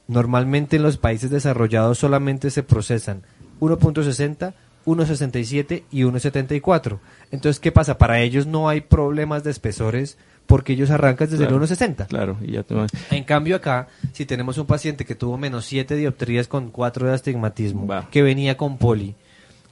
normalmente 0.08 0.74
en 0.74 0.82
los 0.82 0.96
países 0.96 1.30
desarrollados 1.30 1.98
solamente 1.98 2.50
se 2.50 2.64
procesan 2.64 3.22
1.60, 3.60 4.54
1.67 4.86 5.84
y 5.90 6.02
1.74. 6.02 6.98
Entonces, 7.30 7.60
¿qué 7.60 7.72
pasa? 7.72 7.98
Para 7.98 8.20
ellos 8.20 8.46
no 8.46 8.68
hay 8.68 8.80
problemas 8.80 9.44
de 9.44 9.50
espesores 9.50 10.18
porque 10.46 10.74
ellos 10.74 10.90
arrancan 10.90 11.30
desde 11.30 11.44
el 11.44 11.54
1.60. 11.54 12.06
Claro, 12.06 12.36
y 12.42 12.52
ya 12.52 12.64
En 13.10 13.24
cambio 13.24 13.56
acá, 13.56 13.88
si 14.12 14.26
tenemos 14.26 14.58
un 14.58 14.66
paciente 14.66 15.04
que 15.04 15.14
tuvo 15.14 15.38
menos 15.38 15.64
7 15.64 15.96
dioptrías 15.96 16.48
con 16.48 16.70
4 16.70 17.06
de 17.08 17.14
astigmatismo, 17.14 17.88
que 18.10 18.22
venía 18.22 18.56
con 18.56 18.76
poli, 18.78 19.14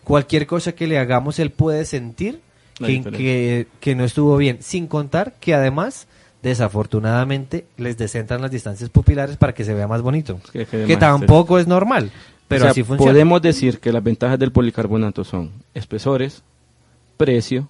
cualquier 0.04 0.46
cosa 0.46 0.72
que 0.72 0.86
le 0.86 0.98
hagamos, 0.98 1.38
él 1.38 1.50
puede 1.50 1.84
sentir 1.84 2.40
que, 2.78 3.66
que, 3.80 3.94
no 3.94 4.04
estuvo 4.04 4.36
bien, 4.36 4.58
sin 4.60 4.86
contar 4.86 5.34
que 5.40 5.54
además 5.54 6.06
desafortunadamente 6.42 7.66
les 7.76 7.96
descentran 7.96 8.42
las 8.42 8.50
distancias 8.50 8.90
pupilares 8.90 9.36
para 9.36 9.54
que 9.54 9.64
se 9.64 9.74
vea 9.74 9.86
más 9.86 10.02
bonito, 10.02 10.40
que 10.52 10.96
tampoco 10.96 11.58
es 11.58 11.66
normal. 11.66 12.10
Pero 12.58 12.70
así 12.70 12.82
funciona. 12.82 13.12
Podemos 13.12 13.42
decir 13.42 13.78
que 13.78 13.92
las 13.92 14.02
ventajas 14.02 14.38
del 14.38 14.52
policarbonato 14.52 15.24
son 15.24 15.50
espesores, 15.74 16.42
precio 17.16 17.68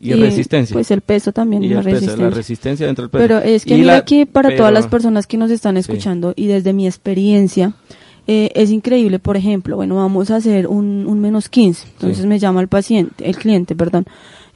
y, 0.00 0.14
resistencia. 0.14 0.74
Pues 0.74 0.90
el 0.90 1.00
peso 1.00 1.32
también, 1.32 1.62
y 1.62 1.68
la, 1.68 1.82
resistencia. 1.82 2.24
la 2.24 2.30
resistencia 2.30 2.86
dentro 2.86 3.04
del 3.04 3.10
peso. 3.10 3.22
Pero 3.22 3.38
es 3.38 3.64
que 3.64 3.76
mira 3.76 3.96
aquí 3.96 4.24
para 4.24 4.56
todas 4.56 4.72
las 4.72 4.86
personas 4.86 5.26
que 5.26 5.36
nos 5.36 5.50
están 5.50 5.76
escuchando 5.76 6.32
y 6.36 6.46
desde 6.46 6.72
mi 6.72 6.86
experiencia, 6.86 7.74
eh, 8.26 8.50
es 8.54 8.70
increíble, 8.70 9.18
por 9.18 9.36
ejemplo, 9.36 9.76
bueno, 9.76 9.96
vamos 9.96 10.30
a 10.30 10.36
hacer 10.36 10.68
un, 10.68 11.06
un 11.06 11.20
menos 11.20 11.48
15, 11.48 11.88
entonces 11.88 12.24
me 12.24 12.38
llama 12.38 12.60
el 12.60 12.68
paciente, 12.68 13.28
el 13.28 13.36
cliente, 13.36 13.74
perdón, 13.74 14.06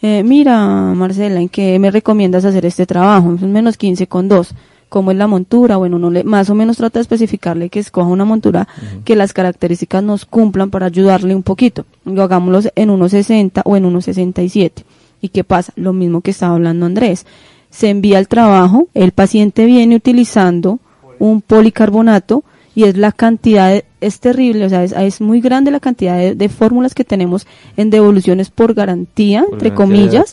eh, 0.02 0.22
mira 0.22 0.58
Marcela, 0.94 1.40
¿en 1.40 1.48
qué 1.48 1.78
me 1.78 1.90
recomiendas 1.90 2.44
hacer 2.44 2.66
este 2.66 2.86
trabajo? 2.86 3.28
Un 3.28 3.52
menos 3.52 3.76
15 3.76 4.06
con 4.06 4.28
2 4.28 4.54
cómo 4.88 5.10
es 5.10 5.16
la 5.16 5.26
montura, 5.26 5.76
bueno, 5.76 5.96
uno 5.96 6.10
le, 6.10 6.24
más 6.24 6.48
o 6.50 6.54
menos 6.54 6.76
trata 6.76 6.98
de 6.98 7.02
especificarle 7.02 7.68
que 7.68 7.80
escoja 7.80 8.08
una 8.08 8.24
montura 8.24 8.68
que 9.04 9.16
las 9.16 9.32
características 9.32 10.02
nos 10.02 10.24
cumplan 10.24 10.70
para 10.70 10.86
ayudarle 10.86 11.34
un 11.34 11.42
poquito. 11.42 11.86
Lo 12.04 12.22
hagámoslo 12.22 12.70
en 12.74 12.90
1.60 12.90 13.62
o 13.64 13.76
en 13.76 13.84
1.67. 13.84 14.84
¿Y 15.20 15.28
qué 15.28 15.44
pasa? 15.44 15.72
Lo 15.76 15.92
mismo 15.92 16.20
que 16.20 16.30
estaba 16.30 16.54
hablando 16.54 16.86
Andrés. 16.86 17.26
Se 17.70 17.90
envía 17.90 18.18
el 18.18 18.28
trabajo, 18.28 18.88
el 18.94 19.12
paciente 19.12 19.66
viene 19.66 19.96
utilizando 19.96 20.78
un 21.18 21.42
policarbonato 21.42 22.44
y 22.74 22.84
es 22.84 22.96
la 22.96 23.10
cantidad, 23.10 23.82
es 24.02 24.20
terrible, 24.20 24.66
o 24.66 24.68
sea, 24.68 24.84
es, 24.84 25.20
muy 25.22 25.40
grande 25.40 25.70
la 25.70 25.80
cantidad 25.80 26.34
de, 26.34 26.48
fórmulas 26.50 26.94
que 26.94 27.04
tenemos 27.04 27.46
en 27.78 27.88
devoluciones 27.88 28.50
por 28.50 28.74
garantía, 28.74 29.46
entre 29.50 29.72
comillas, 29.72 30.30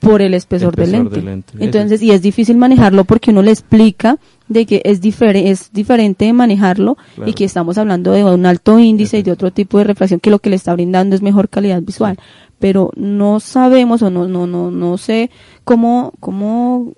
por 0.00 0.22
el 0.22 0.34
espesor, 0.34 0.74
del, 0.74 0.92
lente. 0.92 1.52
Entonces, 1.58 2.02
y 2.02 2.10
es 2.10 2.22
difícil 2.22 2.56
manejarlo 2.56 3.04
porque 3.04 3.30
uno 3.30 3.42
le 3.42 3.50
explica 3.50 4.16
de 4.48 4.66
que 4.66 4.80
es, 4.84 5.00
diferente 5.00 5.50
es 5.50 5.72
diferente 5.72 6.32
manejarlo 6.32 6.96
y 7.26 7.34
que 7.34 7.44
estamos 7.44 7.76
hablando 7.78 8.12
de 8.12 8.24
un 8.24 8.46
alto 8.46 8.78
índice 8.78 9.18
y 9.18 9.22
de 9.22 9.30
otro 9.30 9.50
tipo 9.50 9.78
de 9.78 9.84
refracción 9.84 10.18
que 10.18 10.30
lo 10.30 10.38
que 10.38 10.50
le 10.50 10.56
está 10.56 10.72
brindando 10.72 11.14
es 11.14 11.22
mejor 11.22 11.48
calidad 11.50 11.82
visual. 11.82 12.18
Pero 12.58 12.90
no 12.96 13.40
sabemos 13.40 14.02
o 14.02 14.10
no, 14.10 14.26
no, 14.26 14.46
no, 14.46 14.70
no 14.70 14.98
sé 14.98 15.30
cómo, 15.64 16.12
cómo 16.18 16.94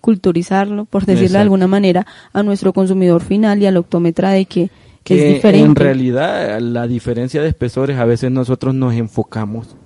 culturizarlo, 0.00 0.86
por 0.86 1.04
decirlo 1.04 1.34
de 1.34 1.42
alguna 1.42 1.66
manera, 1.66 2.06
a 2.32 2.42
nuestro 2.42 2.72
consumidor 2.72 3.22
final 3.22 3.62
y 3.62 3.66
al 3.66 3.76
optómetra 3.76 4.30
de 4.30 4.46
que, 4.46 4.70
es 5.04 5.34
diferente. 5.34 5.66
En 5.66 5.74
realidad, 5.74 6.60
la 6.60 6.86
diferencia 6.86 7.42
de 7.42 7.48
espesores, 7.48 7.98
a 7.98 8.04
veces 8.04 8.30
nosotros 8.30 8.74
nos 8.74 8.94
enfocamos 8.94 9.76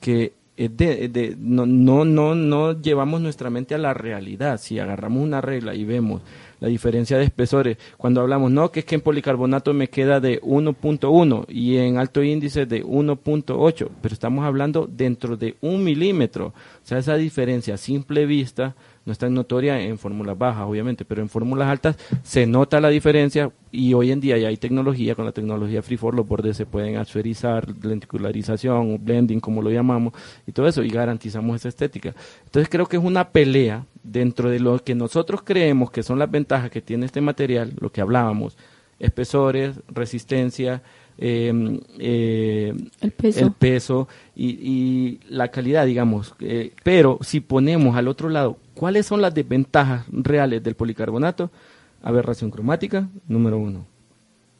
que 0.00 0.37
de, 0.58 1.36
no, 1.38 1.66
no, 1.66 2.04
no, 2.04 2.34
no 2.34 2.80
llevamos 2.80 3.20
nuestra 3.20 3.48
mente 3.48 3.76
a 3.76 3.78
la 3.78 3.94
realidad. 3.94 4.58
Si 4.60 4.78
agarramos 4.78 5.22
una 5.22 5.40
regla 5.40 5.74
y 5.74 5.84
vemos 5.84 6.22
la 6.60 6.68
diferencia 6.68 7.16
de 7.16 7.24
espesores. 7.24 7.78
Cuando 7.96 8.20
hablamos, 8.20 8.50
no, 8.50 8.72
que 8.72 8.80
es 8.80 8.86
que 8.86 8.96
en 8.96 9.00
policarbonato 9.00 9.72
me 9.72 9.88
queda 9.88 10.20
de 10.20 10.40
1.1 10.42 11.44
y 11.48 11.76
en 11.76 11.98
alto 11.98 12.22
índice 12.22 12.66
de 12.66 12.84
1.8, 12.84 13.88
pero 14.02 14.12
estamos 14.12 14.44
hablando 14.44 14.88
dentro 14.90 15.36
de 15.36 15.56
un 15.60 15.84
milímetro. 15.84 16.46
O 16.48 16.52
sea, 16.82 16.98
esa 16.98 17.14
diferencia 17.14 17.74
a 17.74 17.78
simple 17.78 18.26
vista 18.26 18.74
no 19.08 19.12
es 19.12 19.18
tan 19.18 19.32
notoria 19.32 19.80
en 19.80 19.96
fórmulas 19.96 20.36
bajas, 20.36 20.66
obviamente, 20.66 21.06
pero 21.06 21.22
en 21.22 21.30
fórmulas 21.30 21.66
altas 21.66 21.96
se 22.22 22.46
nota 22.46 22.78
la 22.78 22.90
diferencia 22.90 23.50
y 23.72 23.94
hoy 23.94 24.12
en 24.12 24.20
día 24.20 24.36
ya 24.36 24.48
hay 24.48 24.58
tecnología, 24.58 25.14
con 25.14 25.24
la 25.24 25.32
tecnología 25.32 25.80
Freeform 25.80 26.18
los 26.18 26.28
bordes 26.28 26.58
se 26.58 26.66
pueden 26.66 26.96
asferizar, 26.96 27.66
lenticularización, 27.82 29.02
blending, 29.02 29.40
como 29.40 29.62
lo 29.62 29.70
llamamos, 29.70 30.12
y 30.46 30.52
todo 30.52 30.68
eso, 30.68 30.82
y 30.82 30.90
garantizamos 30.90 31.56
esa 31.56 31.70
estética. 31.70 32.14
Entonces 32.44 32.68
creo 32.68 32.84
que 32.84 32.98
es 32.98 33.02
una 33.02 33.30
pelea 33.30 33.86
dentro 34.02 34.50
de 34.50 34.60
lo 34.60 34.78
que 34.84 34.94
nosotros 34.94 35.40
creemos 35.42 35.90
que 35.90 36.02
son 36.02 36.18
las 36.18 36.30
ventajas 36.30 36.70
que 36.70 36.82
tiene 36.82 37.06
este 37.06 37.22
material, 37.22 37.72
lo 37.80 37.90
que 37.90 38.02
hablábamos, 38.02 38.58
espesores, 38.98 39.80
resistencia, 39.88 40.82
em, 41.16 41.80
eh, 41.98 42.74
el 43.00 43.52
peso, 43.52 44.06
y, 44.36 44.48
y, 44.48 45.20
la 45.30 45.48
calidad, 45.48 45.86
digamos. 45.86 46.34
Eh, 46.40 46.72
pero 46.84 47.18
si 47.22 47.40
ponemos 47.40 47.96
al 47.96 48.06
otro 48.06 48.28
lado 48.28 48.58
¿Cuáles 48.78 49.06
son 49.06 49.20
las 49.20 49.34
desventajas 49.34 50.04
reales 50.12 50.62
del 50.62 50.76
policarbonato? 50.76 51.50
Aberración 52.00 52.50
cromática, 52.50 53.08
número 53.26 53.58
uno. 53.58 53.84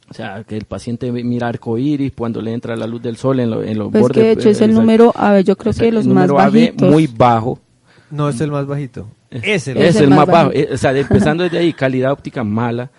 O 0.09 0.13
sea, 0.13 0.43
que 0.43 0.57
el 0.57 0.65
paciente 0.65 1.09
mira 1.11 1.47
arcoíris 1.47 2.11
cuando 2.13 2.41
le 2.41 2.51
entra 2.51 2.75
la 2.75 2.85
luz 2.85 3.01
del 3.01 3.15
sol 3.15 3.39
en, 3.39 3.53
en 3.53 3.79
los 3.79 3.89
pues 3.91 4.01
bordes. 4.01 4.17
Que 4.17 4.23
de 4.23 4.31
hecho 4.33 4.49
es 4.49 4.59
el 4.59 4.73
número, 4.73 5.13
a 5.15 5.31
ver, 5.31 5.45
yo 5.45 5.55
creo 5.55 5.71
que 5.71 5.89
los 5.91 6.05
más 6.05 6.29
bajitos. 6.29 6.89
muy 6.89 7.07
bajo. 7.07 7.59
No 8.11 8.27
es 8.27 8.41
el 8.41 8.51
más 8.51 8.65
bajito. 8.65 9.07
Es 9.29 9.69
el, 9.69 9.77
es 9.77 9.95
el, 9.95 10.09
más, 10.09 10.27
bajo. 10.27 10.51
Eh, 10.51 10.67
o 10.73 10.77
sea, 10.77 10.97
empezando 10.97 11.43
desde 11.43 11.59
ahí, 11.59 11.71
calidad 11.71 12.11
óptica 12.11 12.43
mala. 12.43 12.91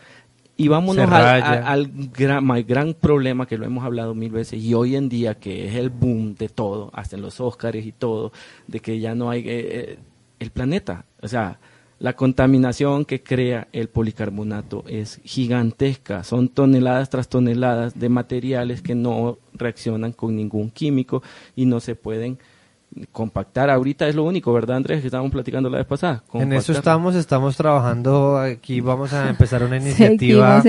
Y 0.56 0.68
vámonos 0.68 1.06
al, 1.10 1.42
al 1.42 1.90
gran, 2.16 2.46
gran, 2.66 2.94
problema 2.94 3.46
que 3.46 3.58
lo 3.58 3.66
hemos 3.66 3.84
hablado 3.84 4.14
mil 4.14 4.30
veces 4.30 4.62
y 4.62 4.74
hoy 4.74 4.94
en 4.94 5.08
día 5.08 5.34
que 5.34 5.66
es 5.66 5.74
el 5.74 5.88
boom 5.90 6.34
de 6.34 6.48
todo, 6.48 6.90
hasta 6.92 7.16
en 7.16 7.22
los 7.22 7.40
Óscares 7.40 7.84
y 7.84 7.92
todo, 7.92 8.32
de 8.66 8.80
que 8.80 9.00
ya 9.00 9.14
no 9.14 9.28
hay... 9.28 9.40
Eh, 9.40 9.44
eh, 9.48 9.98
el 10.40 10.50
planeta. 10.50 11.04
O 11.22 11.28
sea, 11.28 11.60
la 12.00 12.14
contaminación 12.14 13.04
que 13.04 13.22
crea 13.22 13.68
el 13.72 13.88
policarbonato 13.88 14.84
es 14.88 15.20
gigantesca. 15.22 16.24
Son 16.24 16.48
toneladas 16.48 17.10
tras 17.10 17.28
toneladas 17.28 17.98
de 17.98 18.08
materiales 18.08 18.82
que 18.82 18.94
no 18.94 19.38
reaccionan 19.52 20.12
con 20.12 20.34
ningún 20.34 20.70
químico 20.70 21.22
y 21.54 21.66
no 21.66 21.78
se 21.78 21.94
pueden 21.94 22.38
compactar 23.12 23.70
ahorita 23.70 24.08
es 24.08 24.14
lo 24.14 24.24
único, 24.24 24.52
¿verdad 24.52 24.76
Andrés? 24.76 25.00
Que 25.00 25.06
estábamos 25.06 25.30
platicando 25.30 25.70
la 25.70 25.78
vez 25.78 25.86
pasada. 25.86 26.24
En 26.34 26.52
eso 26.52 26.72
estamos, 26.72 27.14
estamos 27.14 27.56
trabajando, 27.56 28.38
aquí 28.38 28.80
vamos 28.80 29.12
a 29.12 29.28
empezar 29.28 29.62
una 29.62 29.76
iniciativa, 29.76 30.62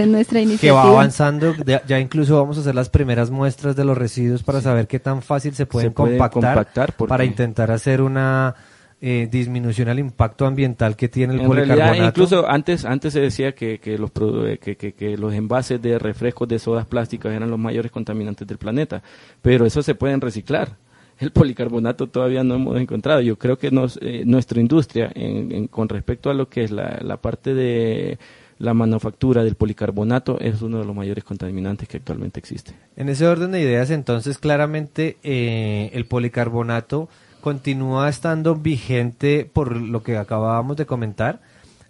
que 0.60 0.71
va 0.71 0.84
avanzando, 0.84 1.55
ya 1.65 1.99
incluso 1.99 2.36
vamos 2.36 2.57
a 2.57 2.62
hacer 2.62 2.75
las 2.75 2.89
primeras 2.89 3.31
muestras 3.31 3.75
de 3.75 3.86
los 3.86 3.97
residuos 3.97 4.43
para 4.43 4.62
saber 4.62 4.88
qué 4.88 4.99
tan 4.99 5.21
fácil 5.21 5.55
se 5.55 5.65
pueden 5.65 5.93
compactar, 5.93 6.93
para 6.93 7.25
intentar 7.25 7.71
hacer 7.71 8.01
una 8.01 8.55
eh, 9.04 9.28
disminución 9.32 9.90
al 9.90 9.98
impacto 9.98 10.46
ambiental 10.46 10.96
que 10.96 11.10
tiene 11.10 11.34
el 11.34 11.40
en 11.40 11.48
policarbonato. 11.48 12.06
incluso 12.06 12.48
antes 12.48 12.86
antes 12.86 13.14
se 13.14 13.20
decía 13.20 13.54
que, 13.54 13.80
que 13.80 13.98
los 13.98 14.12
eh, 14.46 14.60
que, 14.62 14.76
que, 14.76 15.18
los 15.18 15.34
envases 15.34 15.82
de 15.82 15.98
refrescos 15.98 16.48
de 16.48 16.60
sodas 16.60 16.86
plásticas 16.86 17.34
eran 17.34 17.50
los 17.50 17.58
mayores 17.58 17.92
contaminantes 17.92 18.48
del 18.48 18.60
planeta, 18.60 19.02
pero 19.42 19.66
eso 19.66 19.82
se 19.82 19.96
pueden 19.96 20.22
reciclar. 20.22 20.78
El 21.18 21.32
policarbonato 21.32 22.10
todavía 22.10 22.44
no 22.44 22.54
hemos 22.54 22.80
encontrado. 22.80 23.22
Yo 23.22 23.40
creo 23.40 23.58
que 23.58 23.72
nos, 23.72 23.98
eh, 24.04 24.22
nuestra 24.24 24.62
industria, 24.62 25.12
en, 25.16 25.66
con 25.68 25.90
respecto 25.90 26.30
a 26.30 26.36
lo 26.36 26.48
que 26.48 26.64
es 26.64 26.70
la, 26.70 27.00
la 27.02 27.18
parte 27.18 27.56
de 27.56 28.20
la 28.60 28.76
manufactura 28.76 29.44
del 29.44 29.56
policarbonato 29.56 30.40
es 30.40 30.62
uno 30.62 30.78
de 30.78 30.86
los 30.86 30.96
mayores 30.96 31.24
contaminantes 31.24 31.88
que 31.88 31.98
actualmente 31.98 32.40
existe. 32.40 32.76
En 32.96 33.10
ese 33.10 33.26
orden 33.26 33.52
de 33.52 33.62
ideas, 33.62 33.90
entonces, 33.90 34.38
claramente 34.38 35.18
el 35.24 36.06
policarbonato 36.06 37.10
continúa 37.41 38.08
estando 38.10 38.56
vigente 38.56 39.49
por 39.51 39.75
lo 39.75 40.04
que 40.04 40.17
acabábamos 40.17 40.77
de 40.77 40.86
comentar. 40.86 41.41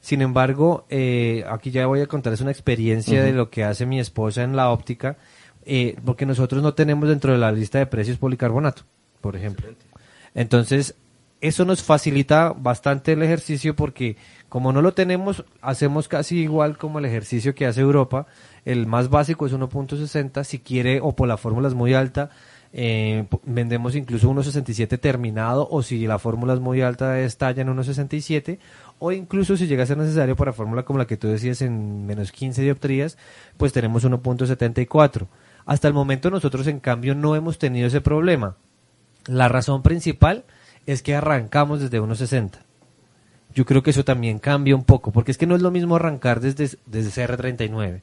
Sin 0.02 0.22
embargo, 0.22 0.86
eh, 0.90 1.46
aquí 1.48 1.70
ya 1.70 1.86
voy 1.86 2.02
a 2.02 2.08
contarles 2.08 2.42
una 2.42 2.52
experiencia 2.52 3.22
de 3.22 3.34
lo 3.34 3.50
que 3.52 3.64
hace 3.64 3.86
mi 3.86 4.00
esposa 4.00 4.42
en 4.44 4.56
la 4.56 4.72
óptica, 4.72 5.18
eh, 5.64 5.96
porque 6.04 6.26
nosotros 6.26 6.64
no 6.64 6.74
tenemos 6.74 7.08
dentro 7.08 7.32
de 7.32 7.38
la 7.38 7.52
lista 7.52 7.78
de 7.78 7.86
precios 7.86 8.18
policarbonato, 8.18 8.84
por 9.22 9.36
ejemplo. 9.36 9.68
Entonces, 10.34 10.96
eso 11.40 11.66
nos 11.66 11.84
facilita 11.84 12.54
bastante 12.56 13.14
el 13.14 13.22
ejercicio 13.24 13.76
porque 13.76 14.16
como 14.52 14.74
no 14.74 14.82
lo 14.82 14.94
tenemos, 14.94 15.46
hacemos 15.62 16.08
casi 16.08 16.40
igual 16.40 16.78
como 16.78 17.00
el 17.00 17.06
ejercicio 17.06 17.56
que 17.56 17.66
hace 17.66 17.82
Europa. 17.82 18.28
El 18.66 18.86
más 18.86 19.10
básico 19.10 19.46
es 19.46 19.54
1.60, 19.54 20.44
si 20.44 20.60
quiere 20.60 21.00
o 21.02 21.16
por 21.16 21.28
la 21.28 21.38
fórmula 21.38 21.68
es 21.68 21.74
muy 21.74 21.94
alta, 21.94 22.32
eh, 22.74 23.26
vendemos 23.44 23.96
incluso 23.96 24.32
1.67 24.32 24.98
terminado 25.00 25.68
o 25.70 25.84
si 25.84 26.08
la 26.08 26.20
fórmula 26.20 26.54
es 26.54 26.62
muy 26.62 26.82
alta 26.82 27.20
estalla 27.20 27.62
en 27.62 27.68
1.67 27.68 28.60
o 29.00 29.12
incluso 29.12 29.58
si 29.58 29.68
llega 29.68 29.84
a 29.84 29.88
ser 29.88 29.98
necesario 29.98 30.38
para 30.38 30.54
fórmula 30.54 30.84
como 30.84 31.00
la 31.00 31.06
que 31.08 31.18
tú 31.18 31.28
decías 31.28 31.62
en 31.62 32.06
menos 32.06 32.32
15 32.32 32.62
dioptrías, 32.62 33.18
pues 33.58 33.74
tenemos 33.74 34.06
1.74. 34.06 35.28
Hasta 35.66 35.88
el 35.88 35.94
momento 35.94 36.30
nosotros 36.30 36.68
en 36.68 36.80
cambio 36.80 37.14
no 37.14 37.36
hemos 37.36 37.58
tenido 37.58 37.88
ese 37.88 38.00
problema. 38.00 38.56
La 39.28 39.50
razón 39.50 39.82
principal 39.82 40.46
es 40.86 41.02
que 41.02 41.16
arrancamos 41.16 41.82
desde 41.82 42.02
1.60. 42.02 42.60
Yo 43.54 43.66
creo 43.66 43.84
que 43.84 43.90
eso 43.90 44.06
también 44.06 44.40
cambia 44.40 44.76
un 44.76 44.86
poco, 44.86 45.12
porque 45.12 45.32
es 45.32 45.38
que 45.38 45.46
no 45.46 45.56
es 45.56 45.62
lo 45.62 45.72
mismo 45.72 45.98
arrancar 45.98 46.40
desde, 46.40 46.78
desde 46.86 47.28
CR39 47.28 48.02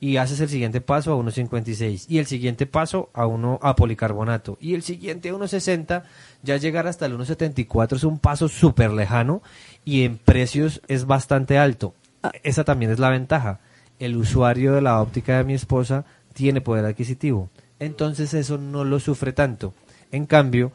y 0.00 0.16
haces 0.16 0.40
el 0.40 0.48
siguiente 0.48 0.80
paso 0.80 1.12
a 1.12 1.16
1.56 1.16 2.06
y 2.08 2.18
el 2.18 2.26
siguiente 2.26 2.66
paso 2.66 3.10
a 3.14 3.26
uno 3.26 3.58
a 3.62 3.74
policarbonato 3.74 4.58
y 4.60 4.74
el 4.74 4.82
siguiente 4.82 5.30
a 5.30 5.34
1.60 5.34 6.02
ya 6.42 6.56
llegar 6.56 6.86
hasta 6.86 7.06
el 7.06 7.16
1.74 7.16 7.96
es 7.96 8.04
un 8.04 8.18
paso 8.18 8.48
súper 8.48 8.90
lejano 8.90 9.42
y 9.84 10.02
en 10.02 10.18
precios 10.18 10.82
es 10.88 11.06
bastante 11.06 11.58
alto. 11.58 11.94
Ah. 12.22 12.32
Esa 12.42 12.64
también 12.64 12.90
es 12.90 12.98
la 12.98 13.10
ventaja. 13.10 13.60
El 13.98 14.16
usuario 14.16 14.74
de 14.74 14.82
la 14.82 15.00
óptica 15.00 15.38
de 15.38 15.44
mi 15.44 15.54
esposa 15.54 16.04
tiene 16.32 16.60
poder 16.60 16.84
adquisitivo. 16.84 17.48
Entonces 17.78 18.34
eso 18.34 18.58
no 18.58 18.84
lo 18.84 19.00
sufre 19.00 19.32
tanto. 19.32 19.74
En 20.10 20.26
cambio, 20.26 20.72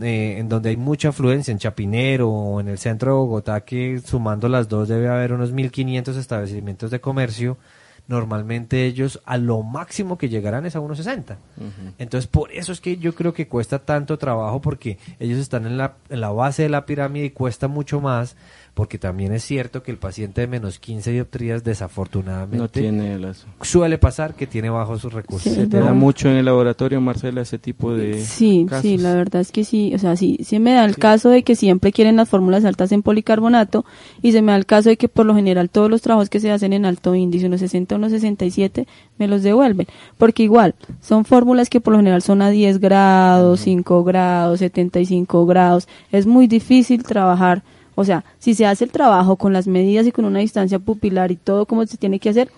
eh, 0.00 0.36
en 0.38 0.48
donde 0.48 0.70
hay 0.70 0.76
mucha 0.76 1.10
afluencia, 1.10 1.52
en 1.52 1.58
Chapinero 1.58 2.28
o 2.28 2.60
en 2.60 2.68
el 2.68 2.78
centro 2.78 3.12
de 3.12 3.18
Bogotá, 3.18 3.60
que 3.60 4.00
sumando 4.04 4.48
las 4.48 4.68
dos 4.68 4.88
debe 4.88 5.08
haber 5.08 5.32
unos 5.32 5.52
1.500 5.52 6.16
establecimientos 6.16 6.90
de 6.90 7.00
comercio, 7.00 7.56
normalmente 8.06 8.84
ellos 8.84 9.20
a 9.24 9.38
lo 9.38 9.62
máximo 9.62 10.18
que 10.18 10.28
llegarán 10.28 10.66
es 10.66 10.76
a 10.76 10.80
1.60. 10.80 11.36
Entonces, 11.98 12.26
por 12.28 12.52
eso 12.52 12.72
es 12.72 12.80
que 12.80 12.98
yo 12.98 13.14
creo 13.14 13.32
que 13.32 13.48
cuesta 13.48 13.78
tanto 13.78 14.18
trabajo 14.18 14.60
porque 14.60 14.98
ellos 15.18 15.38
están 15.38 15.66
en 15.66 15.78
la, 15.78 15.94
en 16.10 16.20
la 16.20 16.30
base 16.30 16.64
de 16.64 16.68
la 16.68 16.84
pirámide 16.84 17.26
y 17.26 17.30
cuesta 17.30 17.68
mucho 17.68 18.00
más 18.00 18.36
porque 18.74 18.98
también 18.98 19.32
es 19.32 19.44
cierto 19.44 19.84
que 19.84 19.92
el 19.92 19.98
paciente 19.98 20.40
de 20.40 20.46
menos 20.48 20.80
15 20.80 21.12
dioptrías 21.12 21.62
desafortunadamente 21.62 22.56
no 22.56 22.68
tiene 22.68 23.16
suele 23.62 23.98
pasar 23.98 24.34
que 24.34 24.48
tiene 24.48 24.68
bajos 24.68 25.00
sus 25.00 25.12
recursos. 25.12 25.52
se 25.52 25.68
te 25.68 25.78
da 25.78 25.92
mucho 25.92 26.28
en 26.28 26.36
el 26.36 26.44
laboratorio, 26.44 27.00
Marcela, 27.00 27.40
ese 27.40 27.58
tipo 27.58 27.94
de 27.94 28.20
Sí, 28.24 28.66
sí, 28.82 28.98
la 28.98 29.14
verdad 29.14 29.40
es 29.40 29.52
que 29.52 29.64
sí, 29.64 29.94
o 29.94 29.98
sea, 29.98 30.16
sí, 30.16 30.38
sí 30.42 30.58
me 30.58 30.72
da 30.72 30.84
el 30.84 30.96
caso 30.96 31.30
de 31.30 31.44
que 31.44 31.54
siempre 31.54 31.92
quieren 31.92 32.16
las 32.16 32.28
fórmulas 32.28 32.64
altas 32.64 32.90
en 32.90 33.02
policarbonato 33.02 33.84
y 34.22 34.32
se 34.32 34.42
me 34.42 34.50
da 34.50 34.58
el 34.58 34.66
caso 34.66 34.88
de 34.88 34.96
que 34.96 35.08
por 35.08 35.24
lo 35.24 35.36
general 35.36 35.70
todos 35.70 35.88
los 35.88 36.02
trabajos 36.02 36.28
que 36.28 36.40
se 36.40 36.50
hacen 36.50 36.72
en 36.72 36.84
alto 36.84 37.14
índice, 37.14 37.46
unos 37.46 37.60
60, 37.60 37.93
unos 37.96 38.12
67, 38.12 38.86
me 39.18 39.28
los 39.28 39.42
devuelven, 39.42 39.86
porque 40.18 40.42
igual 40.42 40.74
son 41.00 41.24
fórmulas 41.24 41.68
que 41.70 41.80
por 41.80 41.92
lo 41.92 41.98
general 41.98 42.22
son 42.22 42.42
a 42.42 42.50
10 42.50 42.78
grados, 42.78 43.60
5 43.60 44.04
grados, 44.04 44.58
75 44.60 45.46
grados, 45.46 45.88
es 46.12 46.26
muy 46.26 46.46
difícil 46.46 47.02
trabajar. 47.02 47.62
O 47.96 48.04
sea, 48.04 48.24
si 48.38 48.54
se 48.54 48.66
hace 48.66 48.84
el 48.84 48.90
trabajo 48.90 49.36
con 49.36 49.52
las 49.52 49.68
medidas 49.68 50.06
y 50.06 50.12
con 50.12 50.24
una 50.24 50.40
distancia 50.40 50.78
pupilar 50.78 51.30
y 51.30 51.36
todo 51.36 51.64
como 51.64 51.86
se 51.86 51.96
tiene 51.96 52.18
que 52.18 52.30
hacer, 52.30 52.50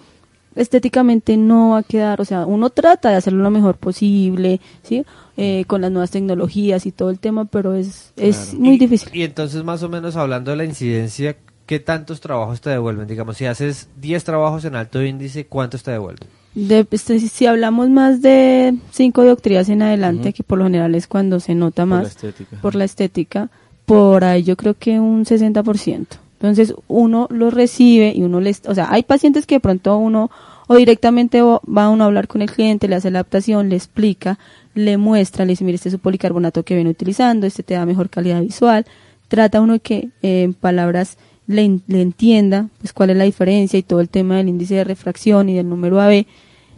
estéticamente 0.57 1.37
no 1.37 1.71
va 1.71 1.79
a 1.79 1.83
quedar, 1.83 2.21
o 2.21 2.25
sea, 2.25 2.47
uno 2.47 2.71
trata 2.71 3.11
de 3.11 3.17
hacerlo 3.17 3.43
lo 3.43 3.51
mejor 3.51 3.77
posible, 3.77 4.61
¿sí? 4.83 5.05
Eh, 5.37 5.65
con 5.67 5.83
las 5.83 5.93
nuevas 5.93 6.11
tecnologías 6.11 6.87
y 6.87 6.93
todo 6.93 7.11
el 7.11 7.19
tema, 7.19 7.45
pero 7.45 7.75
es, 7.75 8.13
es 8.17 8.55
muy 8.55 8.79
difícil. 8.79 9.11
Y 9.13 9.23
entonces, 9.23 9.63
más 9.63 9.83
o 9.83 9.91
menos, 9.91 10.17
hablando 10.17 10.51
de 10.51 10.57
la 10.57 10.65
incidencia, 10.65 11.37
¿qué 11.67 11.81
tantos 11.81 12.21
trabajos 12.21 12.61
te 12.61 12.71
devuelven? 12.71 13.07
Digamos, 13.07 13.37
si 13.37 13.47
haces 13.47 13.89
10 14.01 14.25
trabajos 14.25 14.65
en 14.65 14.77
alto 14.77 15.03
índice, 15.03 15.47
¿cuántos 15.47 15.83
te 15.83 15.91
devuelven? 15.91 16.29
De, 16.55 16.87
este, 16.91 17.21
si 17.21 17.47
hablamos 17.47 17.91
más 17.91 18.23
de 18.23 18.75
5 18.93 19.23
dioptrías 19.23 19.69
en 19.69 19.83
adelante, 19.83 20.33
que 20.33 20.43
por 20.43 20.59
lo 20.59 20.65
general 20.65 20.95
es 20.95 21.07
cuando 21.07 21.39
se 21.41 21.55
nota 21.55 21.85
más 21.85 22.17
por 22.63 22.75
la 22.75 22.85
estética 22.85 23.51
por 23.87 24.25
ahí 24.25 24.43
yo 24.43 24.57
creo 24.57 24.75
que 24.75 25.01
un 25.01 25.25
60%. 25.25 26.07
Entonces 26.35 26.75
uno 26.87 27.29
lo 27.31 27.51
recibe 27.51 28.13
y 28.15 28.23
uno 28.23 28.41
les, 28.41 28.61
o 28.67 28.75
sea, 28.75 28.89
hay 28.91 29.05
pacientes 29.05 29.47
que 29.47 29.55
de 29.55 29.61
pronto 29.61 29.97
uno 29.97 30.31
o 30.67 30.75
directamente 30.75 31.41
va 31.41 31.89
uno 31.89 32.05
a 32.05 32.07
hablar 32.09 32.27
con 32.29 32.43
el 32.43 32.51
cliente, 32.51 32.89
le 32.89 32.97
hace 32.97 33.11
la 33.11 33.21
adaptación, 33.21 33.69
le 33.71 33.77
explica, 33.77 34.39
le 34.75 34.99
muestra, 34.99 35.45
le 35.45 35.53
dice, 35.53 35.65
mire, 35.65 35.77
este 35.77 35.89
es 35.89 35.95
su 35.95 36.01
policarbonato 36.01 36.65
que 36.65 36.75
viene 36.75 36.91
utilizando, 36.91 37.47
este 37.47 37.63
te 37.63 37.75
da 37.75 37.87
mejor 37.87 38.11
calidad 38.11 38.43
visual, 38.43 38.85
trata 39.29 39.61
uno 39.61 39.79
que 39.79 40.11
eh, 40.23 40.43
en 40.43 40.55
palabras 40.55 41.17
le, 41.47 41.81
le, 41.87 42.03
entienda 42.03 42.69
pues 42.79 42.93
cuál 42.93 43.11
es 43.11 43.17
la 43.17 43.25
diferencia 43.25 43.79
y 43.79 43.83
todo 43.83 44.01
el 44.01 44.09
tema 44.09 44.37
del 44.37 44.49
índice 44.49 44.75
de 44.75 44.85
refracción 44.85 45.49
y 45.49 45.55
del 45.55 45.69
número 45.69 46.01
AB 46.01 46.27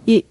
y 0.07 0.25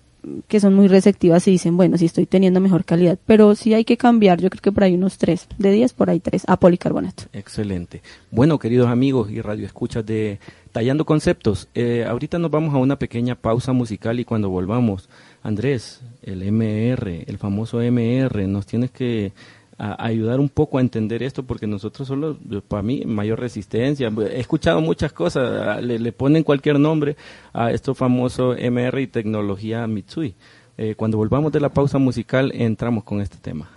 que 0.48 0.60
son 0.60 0.74
muy 0.74 0.88
receptivas 0.88 1.48
y 1.48 1.52
dicen, 1.52 1.78
bueno, 1.78 1.98
sí 1.98 2.06
estoy 2.06 2.26
teniendo 2.26 2.60
mejor 2.60 2.86
calidad, 2.86 3.18
pero 3.26 3.56
sí 3.56 3.74
hay 3.74 3.86
que 3.86 3.98
cambiar, 3.98 4.40
yo 4.42 4.50
creo 4.50 4.62
que 4.62 4.72
por 4.72 4.84
ahí 4.84 4.96
unos 4.96 5.18
tres, 5.18 5.48
de 5.58 5.72
10 5.72 5.94
por 5.94 6.10
ahí 6.10 6.20
tres, 6.20 6.44
a 6.48 6.60
policarbonato. 6.60 7.24
Excelente. 7.34 8.02
Bueno, 8.32 8.60
queridos 8.60 8.88
amigos 8.88 9.32
y 9.32 9.42
radioescuchas 9.42 10.06
de 10.06 10.40
Tallando 10.72 11.06
Conceptos, 11.06 11.70
eh, 11.76 12.06
ahorita 12.08 12.40
nos 12.40 12.52
vamos 12.52 12.74
a 12.74 12.78
una 12.78 13.00
pequeña 13.00 13.36
pausa 13.36 13.74
musical 13.74 14.20
y 14.20 14.26
cuando 14.26 14.50
volvamos, 14.50 15.10
Andrés, 15.44 16.02
el 16.24 16.44
MR, 16.52 17.24
el 17.26 17.38
famoso 17.38 17.80
MR, 17.80 18.48
nos 18.48 18.66
tienes 18.66 18.92
que 18.92 19.32
ayudar 19.78 20.40
un 20.40 20.50
poco 20.50 20.78
a 20.78 20.82
entender 20.82 21.22
esto 21.22 21.44
porque 21.44 21.68
nosotros 21.68 22.08
solo, 22.08 22.38
para 22.68 22.84
mí, 22.84 23.04
mayor 23.06 23.40
resistencia. 23.40 24.12
He 24.32 24.40
escuchado 24.40 24.82
muchas 24.82 25.14
cosas, 25.14 25.84
le, 25.84 26.00
le 26.00 26.12
ponen 26.12 26.44
cualquier 26.44 26.80
nombre 26.80 27.16
a 27.54 27.72
esto 27.72 27.94
famoso 27.94 28.56
MR 28.58 29.02
y 29.02 29.08
tecnología 29.08 29.86
Mitsui. 29.88 30.36
Eh, 30.78 30.96
cuando 30.96 31.18
volvamos 31.18 31.52
de 31.52 31.60
la 31.60 31.70
pausa 31.70 31.98
musical 31.98 32.52
entramos 32.54 33.04
con 33.04 33.22
este 33.22 33.38
tema. 33.38 33.77